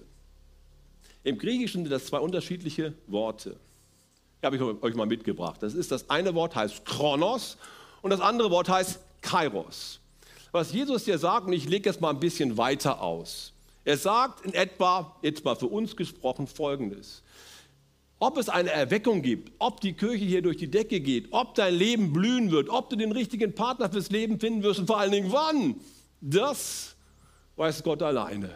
Im 1.24 1.38
Griechischen 1.38 1.84
sind 1.84 1.90
das 1.90 2.04
zwei 2.04 2.18
unterschiedliche 2.18 2.92
Worte. 3.06 3.56
Die 4.42 4.46
habe 4.46 4.56
ich 4.56 4.62
euch 4.62 4.94
mal 4.94 5.06
mitgebracht. 5.06 5.62
Das 5.62 5.72
ist 5.72 5.90
das 5.90 6.10
eine 6.10 6.34
Wort 6.34 6.54
heißt 6.54 6.84
Chronos 6.84 7.56
und 8.02 8.10
das 8.10 8.20
andere 8.20 8.50
Wort 8.50 8.68
heißt 8.68 9.00
Kairos 9.22 10.00
was 10.56 10.72
Jesus 10.72 11.04
hier 11.04 11.18
sagt, 11.18 11.46
und 11.46 11.52
ich 11.52 11.68
lege 11.68 11.90
es 11.90 12.00
mal 12.00 12.10
ein 12.10 12.18
bisschen 12.18 12.56
weiter 12.56 13.02
aus. 13.02 13.52
Er 13.84 13.98
sagt 13.98 14.44
in 14.44 14.54
etwa, 14.54 15.14
jetzt 15.22 15.44
mal 15.44 15.54
für 15.54 15.66
uns 15.66 15.94
gesprochen, 15.94 16.46
Folgendes. 16.46 17.22
Ob 18.18 18.38
es 18.38 18.48
eine 18.48 18.70
Erweckung 18.70 19.20
gibt, 19.20 19.52
ob 19.58 19.80
die 19.82 19.92
Kirche 19.92 20.24
hier 20.24 20.40
durch 20.40 20.56
die 20.56 20.70
Decke 20.70 21.00
geht, 21.00 21.28
ob 21.30 21.54
dein 21.54 21.74
Leben 21.74 22.12
blühen 22.12 22.50
wird, 22.50 22.70
ob 22.70 22.88
du 22.88 22.96
den 22.96 23.12
richtigen 23.12 23.54
Partner 23.54 23.90
fürs 23.90 24.10
Leben 24.10 24.40
finden 24.40 24.62
wirst 24.62 24.80
und 24.80 24.86
vor 24.86 24.98
allen 24.98 25.12
Dingen 25.12 25.30
wann, 25.30 25.76
das 26.22 26.96
weiß 27.56 27.82
Gott 27.82 28.02
alleine. 28.02 28.50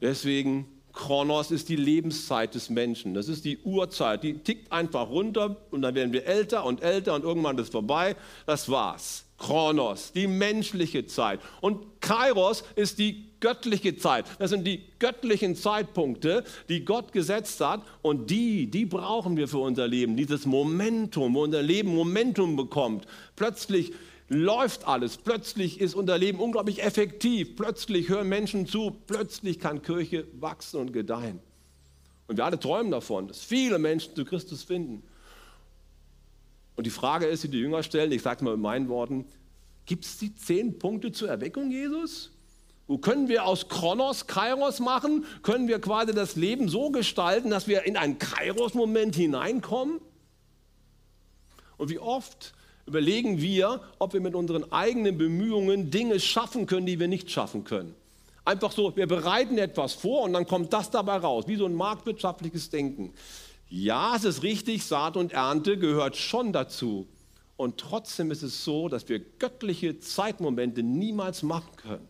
Deswegen, 0.00 0.66
Kronos 0.98 1.52
ist 1.52 1.68
die 1.68 1.76
Lebenszeit 1.76 2.56
des 2.56 2.70
Menschen. 2.70 3.14
Das 3.14 3.28
ist 3.28 3.44
die 3.44 3.58
Uhrzeit. 3.58 4.24
Die 4.24 4.34
tickt 4.34 4.72
einfach 4.72 5.08
runter 5.08 5.56
und 5.70 5.82
dann 5.82 5.94
werden 5.94 6.12
wir 6.12 6.26
älter 6.26 6.64
und 6.64 6.82
älter 6.82 7.14
und 7.14 7.22
irgendwann 7.22 7.56
ist 7.56 7.62
es 7.62 7.70
vorbei. 7.70 8.16
Das 8.46 8.68
war's. 8.68 9.24
Chronos, 9.38 10.10
die 10.12 10.26
menschliche 10.26 11.06
Zeit. 11.06 11.38
Und 11.60 12.00
Kairos 12.00 12.64
ist 12.74 12.98
die 12.98 13.28
göttliche 13.38 13.96
Zeit. 13.96 14.24
Das 14.40 14.50
sind 14.50 14.66
die 14.66 14.82
göttlichen 14.98 15.54
Zeitpunkte, 15.54 16.42
die 16.68 16.84
Gott 16.84 17.12
gesetzt 17.12 17.60
hat. 17.60 17.82
Und 18.02 18.28
die, 18.30 18.68
die 18.68 18.84
brauchen 18.84 19.36
wir 19.36 19.46
für 19.46 19.58
unser 19.58 19.86
Leben. 19.86 20.16
Dieses 20.16 20.46
Momentum, 20.46 21.34
wo 21.34 21.44
unser 21.44 21.62
Leben 21.62 21.94
Momentum 21.94 22.56
bekommt. 22.56 23.06
Plötzlich 23.36 23.92
läuft 24.28 24.86
alles. 24.86 25.16
Plötzlich 25.16 25.80
ist 25.80 25.94
unser 25.94 26.18
Leben 26.18 26.38
unglaublich 26.38 26.82
effektiv. 26.82 27.56
Plötzlich 27.56 28.08
hören 28.08 28.28
Menschen 28.28 28.66
zu. 28.66 28.90
Plötzlich 29.06 29.58
kann 29.58 29.82
Kirche 29.82 30.26
wachsen 30.38 30.80
und 30.80 30.92
gedeihen. 30.92 31.40
Und 32.26 32.36
wir 32.36 32.44
alle 32.44 32.60
träumen 32.60 32.90
davon, 32.90 33.28
dass 33.28 33.40
viele 33.40 33.78
Menschen 33.78 34.14
zu 34.14 34.24
Christus 34.24 34.62
finden. 34.62 35.02
Und 36.76 36.86
die 36.86 36.90
Frage 36.90 37.26
ist, 37.26 37.42
die 37.42 37.48
die 37.48 37.58
Jünger 37.58 37.82
stellen, 37.82 38.12
ich 38.12 38.22
sage 38.22 38.44
mal 38.44 38.54
in 38.54 38.60
meinen 38.60 38.88
Worten, 38.88 39.24
gibt 39.86 40.04
es 40.04 40.18
die 40.18 40.34
zehn 40.34 40.78
Punkte 40.78 41.10
zur 41.10 41.28
Erweckung 41.28 41.70
Jesus? 41.70 42.30
Wo 42.86 42.98
können 42.98 43.28
wir 43.28 43.44
aus 43.44 43.68
Kronos 43.68 44.26
Kairos 44.26 44.78
machen? 44.78 45.24
Können 45.42 45.68
wir 45.68 45.80
quasi 45.80 46.14
das 46.14 46.36
Leben 46.36 46.68
so 46.68 46.90
gestalten, 46.90 47.50
dass 47.50 47.66
wir 47.66 47.84
in 47.84 47.96
einen 47.96 48.18
Kairos-Moment 48.18 49.16
hineinkommen? 49.16 50.00
Und 51.78 51.90
wie 51.90 51.98
oft 51.98 52.54
überlegen 52.88 53.40
wir, 53.40 53.80
ob 53.98 54.14
wir 54.14 54.20
mit 54.20 54.34
unseren 54.34 54.72
eigenen 54.72 55.16
Bemühungen 55.16 55.90
Dinge 55.90 56.18
schaffen 56.18 56.66
können, 56.66 56.86
die 56.86 56.98
wir 56.98 57.06
nicht 57.06 57.30
schaffen 57.30 57.62
können. 57.62 57.94
Einfach 58.44 58.72
so, 58.72 58.96
wir 58.96 59.06
bereiten 59.06 59.58
etwas 59.58 59.92
vor 59.92 60.22
und 60.22 60.32
dann 60.32 60.46
kommt 60.46 60.72
das 60.72 60.90
dabei 60.90 61.18
raus, 61.18 61.44
wie 61.46 61.56
so 61.56 61.66
ein 61.66 61.74
marktwirtschaftliches 61.74 62.70
Denken. 62.70 63.12
Ja, 63.68 64.16
es 64.16 64.24
ist 64.24 64.42
richtig, 64.42 64.84
Saat 64.84 65.18
und 65.18 65.32
Ernte 65.32 65.76
gehört 65.76 66.16
schon 66.16 66.54
dazu. 66.54 67.06
Und 67.58 67.78
trotzdem 67.78 68.30
ist 68.30 68.42
es 68.42 68.64
so, 68.64 68.88
dass 68.88 69.08
wir 69.08 69.18
göttliche 69.18 70.00
Zeitmomente 70.00 70.82
niemals 70.82 71.42
machen 71.42 71.76
können. 71.76 72.08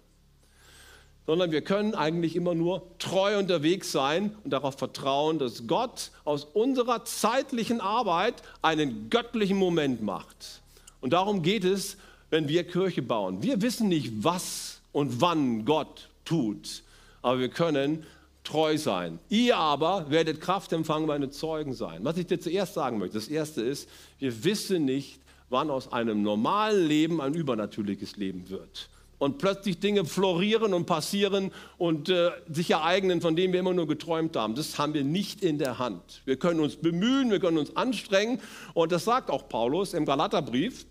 Sondern 1.26 1.50
wir 1.50 1.62
können 1.62 1.94
eigentlich 1.94 2.36
immer 2.36 2.54
nur 2.54 2.86
treu 2.98 3.38
unterwegs 3.38 3.90
sein 3.90 4.36
und 4.44 4.50
darauf 4.50 4.78
vertrauen, 4.78 5.38
dass 5.38 5.66
Gott 5.66 6.12
aus 6.24 6.44
unserer 6.44 7.04
zeitlichen 7.04 7.80
Arbeit 7.80 8.34
einen 8.62 9.10
göttlichen 9.10 9.56
Moment 9.56 10.02
macht. 10.02 10.62
Und 11.00 11.12
darum 11.12 11.42
geht 11.42 11.64
es, 11.64 11.96
wenn 12.30 12.48
wir 12.48 12.64
Kirche 12.64 13.02
bauen. 13.02 13.42
Wir 13.42 13.62
wissen 13.62 13.88
nicht, 13.88 14.12
was 14.22 14.80
und 14.92 15.20
wann 15.20 15.64
Gott 15.64 16.08
tut, 16.24 16.82
aber 17.22 17.38
wir 17.40 17.48
können 17.48 18.04
treu 18.44 18.78
sein. 18.78 19.18
Ihr 19.28 19.56
aber 19.56 20.10
werdet 20.10 20.40
Kraft 20.40 20.72
empfangen, 20.72 21.06
meine 21.06 21.30
Zeugen 21.30 21.74
sein. 21.74 22.04
Was 22.04 22.16
ich 22.16 22.26
dir 22.26 22.40
zuerst 22.40 22.74
sagen 22.74 22.98
möchte, 22.98 23.18
das 23.18 23.28
erste 23.28 23.62
ist, 23.62 23.88
wir 24.18 24.44
wissen 24.44 24.84
nicht, 24.84 25.20
wann 25.50 25.70
aus 25.70 25.92
einem 25.92 26.22
normalen 26.22 26.86
Leben 26.86 27.20
ein 27.20 27.34
übernatürliches 27.34 28.16
Leben 28.16 28.48
wird. 28.48 28.88
Und 29.18 29.38
plötzlich 29.38 29.80
Dinge 29.80 30.04
florieren 30.04 30.74
und 30.74 30.86
passieren 30.86 31.50
und 31.76 32.08
äh, 32.08 32.30
sich 32.48 32.70
ereignen, 32.70 33.20
von 33.20 33.34
denen 33.34 33.52
wir 33.52 33.60
immer 33.60 33.74
nur 33.74 33.88
geträumt 33.88 34.36
haben. 34.36 34.54
Das 34.54 34.78
haben 34.78 34.94
wir 34.94 35.02
nicht 35.02 35.42
in 35.42 35.58
der 35.58 35.78
Hand. 35.80 36.22
Wir 36.24 36.36
können 36.36 36.60
uns 36.60 36.76
bemühen, 36.76 37.30
wir 37.30 37.40
können 37.40 37.58
uns 37.58 37.76
anstrengen. 37.76 38.40
Und 38.74 38.92
das 38.92 39.04
sagt 39.04 39.30
auch 39.30 39.48
Paulus 39.48 39.92
im 39.92 40.04
Galaterbrief. 40.04 40.86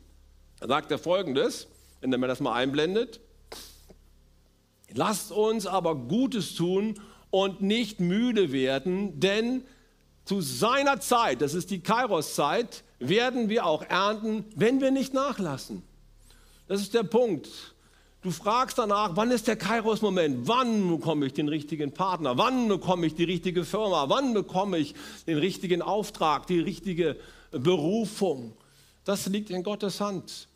Da 0.60 0.68
sagt 0.68 0.92
er 0.92 1.00
folgendes, 1.00 1.68
wenn 2.02 2.12
er 2.12 2.18
mir 2.18 2.28
das 2.28 2.42
mal 2.42 2.54
einblendet. 2.54 3.22
Lasst 4.94 5.32
uns 5.32 5.66
aber 5.66 5.96
Gutes 5.96 6.56
tun 6.56 7.00
und 7.30 7.62
nicht 7.62 8.00
müde 8.00 8.52
werden, 8.52 9.20
denn 9.20 9.64
zu 10.26 10.42
seiner 10.42 11.00
Zeit, 11.00 11.42
das 11.42 11.54
ist 11.54 11.72
die 11.72 11.80
Kairos-Zeit, 11.80 12.84
werden 13.00 13.50
wir 13.50 13.66
auch 13.66 13.84
ernten, 13.84 14.46
wenn 14.56 14.82
wir 14.82 14.92
nicht 14.92 15.14
nachlassen. 15.14 15.84
Das 16.68 16.82
ist 16.82 16.94
der 16.94 17.04
Punkt. 17.04 17.48
Du 18.24 18.32
fragst 18.32 18.78
danach, 18.78 19.16
wann 19.16 19.30
ist 19.30 19.48
der 19.48 19.56
Kairos-Moment? 19.56 20.48
Wann 20.48 20.90
bekomme 20.90 21.28
ich 21.28 21.34
den 21.34 21.48
richtigen 21.48 21.94
Partner? 21.94 22.38
Wann 22.38 22.68
bekomme 22.68 23.06
ich 23.06 23.14
die 23.16 23.24
richtige 23.24 23.64
Firma? 23.64 24.10
Wann 24.10 24.34
bekomme 24.34 24.80
ich 24.80 24.96
den 25.28 25.38
richtigen 25.38 25.82
Auftrag, 25.82 26.48
die 26.48 26.60
richtige 26.60 27.16
Berufung? 27.52 28.54
Das 29.06 29.28
liegt 29.28 29.52
in 29.52 29.62
Gottes 29.62 30.02
Hand. 30.02 30.48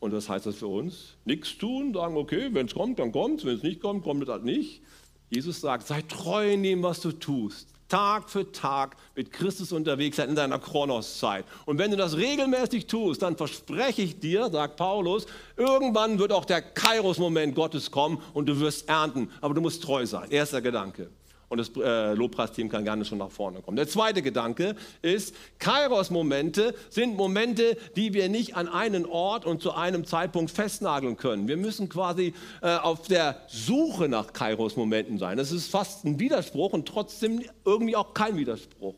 Und 0.00 0.12
was 0.12 0.28
heißt 0.28 0.46
das 0.46 0.56
für 0.56 0.66
uns? 0.66 1.14
Nichts 1.24 1.56
tun, 1.56 1.94
sagen, 1.94 2.16
okay, 2.16 2.48
wenn 2.52 2.66
es 2.66 2.74
kommt, 2.74 2.98
dann 2.98 3.12
kommt 3.12 3.38
es, 3.38 3.46
wenn 3.46 3.54
es 3.54 3.62
nicht 3.62 3.80
kommt, 3.80 4.02
kommt 4.02 4.24
es 4.24 4.28
halt 4.28 4.44
nicht. 4.44 4.82
Jesus 5.30 5.60
sagt, 5.60 5.86
sei 5.86 6.02
treu 6.02 6.52
in 6.52 6.64
dem, 6.64 6.82
was 6.82 7.00
du 7.00 7.12
tust. 7.12 7.71
Tag 7.92 8.30
für 8.30 8.50
Tag 8.50 8.96
mit 9.14 9.32
Christus 9.32 9.70
unterwegs 9.70 10.16
sein 10.16 10.30
in 10.30 10.34
deiner 10.34 10.58
Kronoszeit. 10.58 11.44
Und 11.66 11.76
wenn 11.76 11.90
du 11.90 11.96
das 11.98 12.16
regelmäßig 12.16 12.86
tust, 12.86 13.20
dann 13.20 13.36
verspreche 13.36 14.00
ich 14.00 14.18
dir, 14.18 14.48
sagt 14.48 14.76
Paulus, 14.76 15.26
irgendwann 15.58 16.18
wird 16.18 16.32
auch 16.32 16.46
der 16.46 16.62
Kairos-Moment 16.62 17.54
Gottes 17.54 17.90
kommen 17.90 18.22
und 18.32 18.46
du 18.46 18.58
wirst 18.60 18.88
ernten. 18.88 19.30
Aber 19.42 19.52
du 19.52 19.60
musst 19.60 19.82
treu 19.82 20.06
sein. 20.06 20.30
Erster 20.30 20.62
Gedanke. 20.62 21.10
Und 21.52 21.58
das 21.58 21.70
äh, 21.76 22.14
Lobpreisteam 22.14 22.70
kann 22.70 22.84
gerne 22.84 23.04
schon 23.04 23.18
nach 23.18 23.30
vorne 23.30 23.60
kommen. 23.60 23.76
Der 23.76 23.86
zweite 23.86 24.22
Gedanke 24.22 24.74
ist, 25.02 25.34
Kairos-Momente 25.58 26.74
sind 26.88 27.14
Momente, 27.14 27.76
die 27.94 28.14
wir 28.14 28.30
nicht 28.30 28.56
an 28.56 28.68
einen 28.68 29.04
Ort 29.04 29.44
und 29.44 29.60
zu 29.60 29.74
einem 29.74 30.06
Zeitpunkt 30.06 30.50
festnageln 30.50 31.18
können. 31.18 31.48
Wir 31.48 31.58
müssen 31.58 31.90
quasi 31.90 32.32
äh, 32.62 32.76
auf 32.76 33.06
der 33.06 33.42
Suche 33.48 34.08
nach 34.08 34.32
Kairos-Momenten 34.32 35.18
sein. 35.18 35.36
Das 35.36 35.52
ist 35.52 35.70
fast 35.70 36.06
ein 36.06 36.18
Widerspruch 36.18 36.72
und 36.72 36.88
trotzdem 36.88 37.42
irgendwie 37.66 37.96
auch 37.96 38.14
kein 38.14 38.38
Widerspruch. 38.38 38.94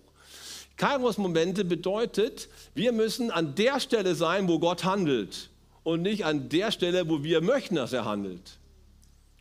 Kairos-Momente 0.76 1.64
bedeutet, 1.64 2.48
wir 2.76 2.92
müssen 2.92 3.32
an 3.32 3.56
der 3.56 3.80
Stelle 3.80 4.14
sein, 4.14 4.46
wo 4.46 4.60
Gott 4.60 4.84
handelt 4.84 5.50
und 5.82 6.02
nicht 6.02 6.24
an 6.24 6.48
der 6.50 6.70
Stelle, 6.70 7.08
wo 7.08 7.24
wir 7.24 7.40
möchten, 7.40 7.74
dass 7.74 7.92
er 7.92 8.04
handelt. 8.04 8.58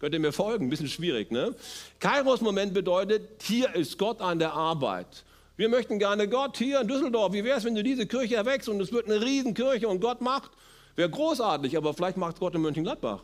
Könnt 0.03 0.15
ihr 0.15 0.19
mir 0.19 0.33
folgen? 0.33 0.65
Ein 0.65 0.69
bisschen 0.69 0.89
schwierig, 0.89 1.31
ne? 1.31 1.55
Kairos-Moment 2.01 2.73
bedeutet, 2.73 3.41
hier 3.41 3.73
ist 3.73 3.97
Gott 3.97 4.19
an 4.19 4.37
der 4.37 4.51
Arbeit. 4.51 5.23
Wir 5.55 5.69
möchten 5.69 5.97
gerne 5.97 6.27
Gott 6.27 6.57
hier 6.57 6.81
in 6.81 6.89
Düsseldorf. 6.89 7.31
Wie 7.31 7.45
wäre 7.45 7.57
es, 7.57 7.63
wenn 7.63 7.73
du 7.73 7.83
diese 7.83 8.05
Kirche 8.05 8.35
erwächst 8.35 8.67
und 8.67 8.81
es 8.81 8.91
wird 8.91 9.05
eine 9.05 9.21
Riesenkirche 9.21 9.87
und 9.87 10.01
Gott 10.01 10.19
macht? 10.19 10.51
Wäre 10.97 11.09
großartig, 11.09 11.77
aber 11.77 11.93
vielleicht 11.93 12.17
macht 12.17 12.37
Gott 12.41 12.53
in 12.53 12.59
Mönchengladbach. 12.59 13.21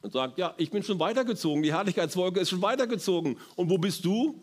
Und 0.00 0.10
sagt, 0.10 0.38
ja, 0.38 0.54
ich 0.56 0.70
bin 0.70 0.82
schon 0.82 0.98
weitergezogen, 1.00 1.62
die 1.62 1.74
Herrlichkeitswolke 1.74 2.40
ist 2.40 2.48
schon 2.48 2.62
weitergezogen. 2.62 3.36
Und 3.54 3.68
wo 3.68 3.76
bist 3.76 4.06
du? 4.06 4.40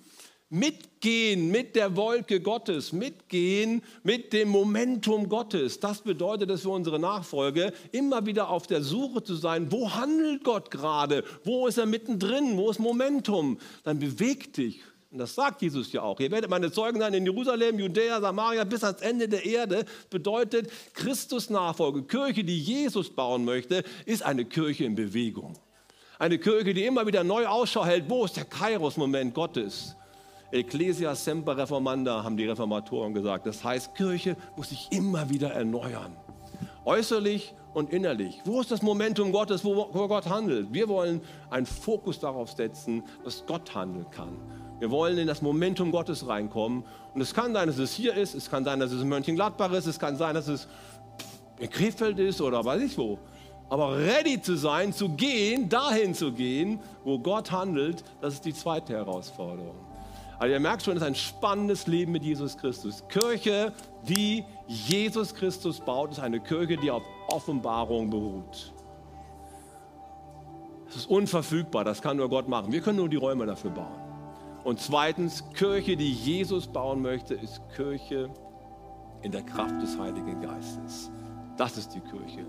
Mitgehen 0.50 1.50
mit 1.50 1.76
der 1.76 1.96
Wolke 1.96 2.40
Gottes, 2.40 2.94
mitgehen 2.94 3.82
mit 4.04 4.32
dem 4.32 4.50
Momentum 4.50 5.28
Gottes. 5.28 5.80
Das 5.80 6.02
bedeutet 6.02 6.52
es 6.52 6.62
für 6.62 6.70
unsere 6.70 7.00
Nachfolge, 7.00 7.74
immer 7.92 8.28
wieder 8.28 8.50
auf 8.50 8.68
der 8.68 8.84
Suche 8.84 9.24
zu 9.24 9.34
sein, 9.34 9.72
wo 9.72 9.96
handelt 9.96 10.44
Gott 10.44 10.70
gerade, 10.70 11.24
wo 11.44 11.66
ist 11.66 11.80
er 11.80 11.88
mittendrin, 11.88 12.58
wo 12.58 12.70
ist 12.70 12.78
Momentum. 12.78 13.58
Dann 13.84 13.98
beweg 13.98 14.54
dich. 14.54 14.82
Und 15.10 15.18
das 15.18 15.34
sagt 15.34 15.64
Jesus 15.64 15.92
ja 15.94 16.04
auch. 16.04 16.20
Ihr 16.20 16.30
werdet 16.30 16.52
meine 16.52 16.72
Zeugen 16.72 17.00
sein 17.00 17.16
in 17.16 17.26
Jerusalem, 17.26 17.80
Judäa, 17.80 18.22
Samaria 18.22 18.66
bis 18.66 18.84
ans 18.84 19.02
Ende 19.02 19.28
der 19.28 19.46
Erde. 19.46 19.86
Bedeutet, 20.12 20.70
Christus 20.94 21.50
Nachfolge, 21.50 22.04
Kirche, 22.04 22.44
die 22.44 22.60
Jesus 22.60 23.10
bauen 23.10 23.46
möchte, 23.46 23.84
ist 24.06 24.22
eine 24.22 24.46
Kirche 24.46 24.86
in 24.86 24.94
Bewegung. 24.94 25.58
Eine 26.20 26.38
Kirche, 26.38 26.76
die 26.76 26.86
immer 26.86 27.08
wieder 27.08 27.24
neu 27.24 27.48
Ausschau 27.48 27.84
hält, 27.84 28.10
wo 28.10 28.26
ist 28.26 28.38
der 28.38 28.46
Kairos-Moment 28.46 29.34
Gottes 29.34 29.96
Ecclesia 30.56 31.16
semper 31.16 31.58
reformanda, 31.58 32.24
haben 32.24 32.38
die 32.38 32.46
Reformatoren 32.46 33.14
gesagt. 33.14 33.46
Das 33.46 33.64
heißt, 33.64 33.96
Kirche 33.96 34.36
muss 34.56 34.70
sich 34.70 34.88
immer 34.92 35.30
wieder 35.30 35.52
erneuern. 35.52 36.16
Äußerlich 36.86 37.54
und 37.74 37.92
innerlich. 37.92 38.42
Wo 38.46 38.62
ist 38.62 38.72
das 38.72 38.82
Momentum 38.82 39.32
Gottes, 39.32 39.66
wo, 39.66 39.86
Gott 40.08 40.28
handelt? 40.28 40.72
Wir 40.72 40.88
wollen 40.88 41.22
einen 41.50 41.66
Fokus 41.66 42.20
darauf 42.20 42.52
setzen, 42.52 43.04
dass 43.24 43.46
Gott 43.46 43.76
handeln 43.76 44.10
kann. 44.12 44.38
Wir 44.80 44.92
wollen 44.92 45.18
in 45.18 45.28
das 45.28 45.42
Momentum 45.42 45.92
Gottes 45.92 46.28
reinkommen. 46.28 46.84
Und 47.14 47.22
es 47.22 47.34
kann 47.34 47.54
sein, 47.54 47.68
dass 47.68 47.78
es 47.78 47.94
hier 47.94 48.16
ist, 48.16 48.34
es 48.34 48.50
kann 48.50 48.64
sein, 48.64 48.80
dass 48.80 48.92
es 48.92 49.02
in 49.02 49.10
Mönchengladbach 49.10 49.72
ist, 49.74 49.88
es 49.88 50.00
kann 50.00 50.16
sein, 50.18 50.36
dass 50.36 50.48
es 50.48 50.68
in 51.60 51.70
Krefeld 51.70 52.20
ist 52.20 52.42
oder 52.42 52.64
weiß 52.64 52.82
ich 52.82 52.98
wo. 52.98 53.20
Aber 53.70 53.98
ready 53.98 54.42
zu 54.42 54.56
sein, 54.56 54.94
zu 54.94 55.10
gehen, 55.10 55.70
dahin 55.70 56.14
zu 56.14 56.32
gehen, 56.32 56.80
wo 57.04 57.18
Gott 57.20 57.52
handelt, 57.52 58.04
das 58.22 58.36
ist 58.36 58.46
die 58.46 58.54
zweite 58.54 58.94
Herausforderung. 58.94 59.85
Also 60.38 60.54
ihr 60.54 60.60
merkt 60.60 60.84
schon, 60.84 60.98
es 60.98 61.02
ist 61.02 61.08
ein 61.08 61.16
spannendes 61.16 61.88
Leben 61.88 62.12
mit 62.12 62.24
Jesus 62.24 62.58
Christus. 62.58 63.04
Kirche, 63.08 63.72
die 64.08 64.44
Jesus 64.68 65.34
Christus 65.34 65.80
baut, 65.80 66.12
ist 66.12 66.20
eine 66.20 66.40
Kirche, 66.40 66.78
die 66.78 66.92
auf 66.92 67.04
Offenbarung 67.28 68.10
beruht. 68.10 68.74
Es 70.90 70.98
ist 70.98 71.10
unverfügbar, 71.10 71.84
das 71.84 72.02
kann 72.02 72.18
nur 72.18 72.30
Gott 72.30 72.48
machen. 72.48 72.72
Wir 72.72 72.82
können 72.82 72.98
nur 72.98 73.10
die 73.10 73.16
Räume 73.16 73.46
dafür 73.46 73.72
bauen. 73.72 74.02
Und 74.64 74.80
zweitens, 74.80 75.44
Kirche, 75.54 75.96
die 75.96 76.12
Jesus 76.12 76.68
bauen 76.68 77.02
möchte, 77.02 77.36
ist 77.36 77.62
Kirche 77.76 78.30
in 79.22 79.32
der 79.32 79.44
Kraft 79.44 79.82
des 79.82 79.98
Heiligen 79.98 80.42
Geistes. 80.42 81.12
Das 81.58 81.78
ist 81.78 81.94
die 81.94 82.02
Kirche, 82.02 82.46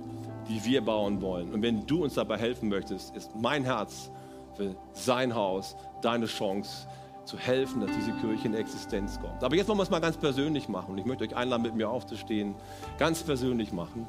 die 0.49 0.65
wir 0.65 0.85
bauen 0.85 1.21
wollen. 1.21 1.53
Und 1.53 1.63
wenn 1.63 1.87
du 1.87 2.05
uns 2.05 2.15
dabei 2.15 2.39
helfen 2.39 2.69
möchtest, 2.69 3.15
ist 3.15 3.35
mein 3.37 3.65
Herz 3.65 4.11
für 4.57 4.75
sein 4.93 5.35
Haus 5.35 5.77
deine 6.03 6.27
Chance, 6.27 6.89
zu 7.27 7.39
helfen, 7.39 7.81
dass 7.81 7.91
diese 7.97 8.13
Kirche 8.13 8.47
in 8.47 8.55
Existenz 8.55 9.21
kommt. 9.21 9.43
Aber 9.43 9.55
jetzt 9.57 9.69
wollen 9.69 9.79
wir 9.79 9.83
es 9.83 9.91
mal 9.91 10.01
ganz 10.01 10.17
persönlich 10.17 10.69
machen. 10.69 10.93
Und 10.93 10.99
ich 10.99 11.05
möchte 11.05 11.25
euch 11.25 11.37
einladen, 11.37 11.63
mit 11.63 11.75
mir 11.75 11.91
aufzustehen, 11.91 12.55
ganz 12.99 13.23
persönlich 13.23 13.73
machen. 13.73 14.09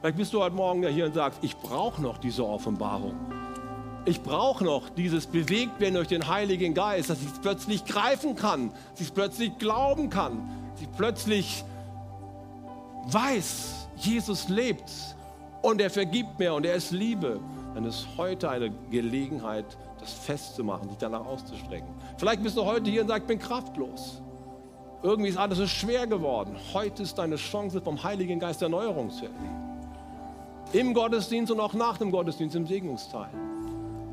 Vielleicht 0.00 0.18
bist 0.18 0.34
du 0.34 0.42
heute 0.42 0.54
Morgen 0.54 0.82
ja 0.82 0.90
hier 0.90 1.06
und 1.06 1.14
sagst, 1.14 1.38
ich 1.42 1.56
brauche 1.56 2.02
noch 2.02 2.18
diese 2.18 2.46
Offenbarung. 2.46 3.14
Ich 4.04 4.20
brauche 4.20 4.62
noch 4.62 4.90
dieses 4.90 5.26
Bewegtwerden 5.26 5.94
durch 5.94 6.08
den 6.08 6.28
Heiligen 6.28 6.74
Geist, 6.74 7.08
dass 7.08 7.22
ich 7.22 7.28
es 7.28 7.38
plötzlich 7.38 7.86
greifen 7.86 8.36
kann, 8.36 8.70
dass 8.90 9.00
ich 9.00 9.06
es 9.06 9.12
plötzlich 9.12 9.56
glauben 9.58 10.10
kann, 10.10 10.46
dass 10.72 10.82
ich 10.82 10.92
plötzlich 10.92 11.64
weiß, 13.06 13.88
Jesus 13.96 14.50
lebt 14.50 14.90
und 15.62 15.80
er 15.80 15.88
vergibt 15.88 16.38
mir 16.38 16.52
und 16.52 16.66
er 16.66 16.74
ist 16.74 16.90
Liebe. 16.90 17.40
Dann 17.74 17.86
ist 17.86 18.06
heute 18.18 18.50
eine 18.50 18.70
Gelegenheit, 18.90 19.64
das 20.04 20.12
festzumachen, 20.14 20.88
sich 20.88 20.98
danach 20.98 21.24
auszustrecken. 21.24 21.88
Vielleicht 22.18 22.42
bist 22.42 22.56
du 22.56 22.64
heute 22.64 22.90
hier 22.90 23.02
und 23.02 23.08
sagst, 23.08 23.22
ich 23.22 23.28
bin 23.28 23.38
kraftlos. 23.38 24.22
Irgendwie 25.02 25.30
ist 25.30 25.36
alles 25.36 25.58
so 25.58 25.66
schwer 25.66 26.06
geworden. 26.06 26.56
Heute 26.72 27.02
ist 27.02 27.18
deine 27.18 27.36
Chance, 27.36 27.80
vom 27.80 28.02
Heiligen 28.02 28.38
Geist 28.38 28.62
Erneuerung 28.62 29.10
zu 29.10 29.26
erleben. 29.26 29.64
Im 30.72 30.94
Gottesdienst 30.94 31.52
und 31.52 31.60
auch 31.60 31.74
nach 31.74 31.98
dem 31.98 32.10
Gottesdienst 32.10 32.56
im 32.56 32.66
Segnungsteil. 32.66 33.28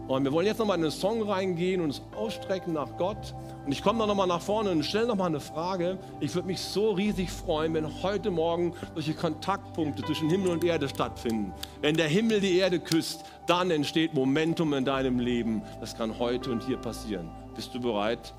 Und 0.08 0.26
wir 0.26 0.32
wollen 0.34 0.46
jetzt 0.46 0.60
nochmal 0.60 0.78
in 0.78 0.84
einen 0.84 0.92
Song 0.92 1.22
reingehen 1.24 1.80
und 1.80 1.88
uns 1.88 2.02
ausstrecken 2.14 2.74
nach 2.74 2.98
Gott. 2.98 3.34
Und 3.66 3.72
ich 3.72 3.82
komme 3.82 4.00
dann 4.00 4.10
nochmal 4.10 4.28
nach 4.28 4.42
vorne 4.42 4.72
und 4.72 4.84
stelle 4.84 5.08
nochmal 5.08 5.28
eine 5.28 5.40
Frage. 5.40 5.98
Ich 6.20 6.36
würde 6.36 6.48
mich 6.48 6.60
so 6.60 6.92
riesig 6.92 7.32
freuen, 7.32 7.74
wenn 7.74 8.04
heute 8.04 8.30
Morgen 8.30 8.74
solche 8.94 9.14
Kontaktpunkte 9.14 10.04
zwischen 10.04 10.30
Himmel 10.30 10.50
und 10.50 10.66
Erde 10.66 10.90
stattfinden. 10.90 11.54
Wenn 11.80 11.96
der 11.96 12.10
Himmel 12.10 12.42
die 12.42 12.58
Erde 12.58 12.82
küsst, 12.82 13.24
dann 13.52 13.70
entsteht 13.70 14.14
Momentum 14.14 14.74
in 14.74 14.86
deinem 14.86 15.20
Leben. 15.20 15.62
Das 15.82 15.98
kann 15.98 16.18
heute 16.18 16.52
und 16.52 16.64
hier 16.64 16.78
passieren. 16.78 17.30
Bist 17.54 17.76
du 17.76 17.82
bereit? 17.82 18.34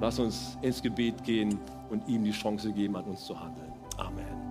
Lass 0.00 0.18
uns 0.18 0.56
ins 0.62 0.80
Gebet 0.80 1.22
gehen 1.24 1.60
und 1.90 2.08
ihm 2.08 2.24
die 2.24 2.32
Chance 2.32 2.72
geben, 2.72 2.96
an 2.96 3.04
uns 3.04 3.26
zu 3.26 3.38
handeln. 3.38 3.74
Amen. 3.98 4.45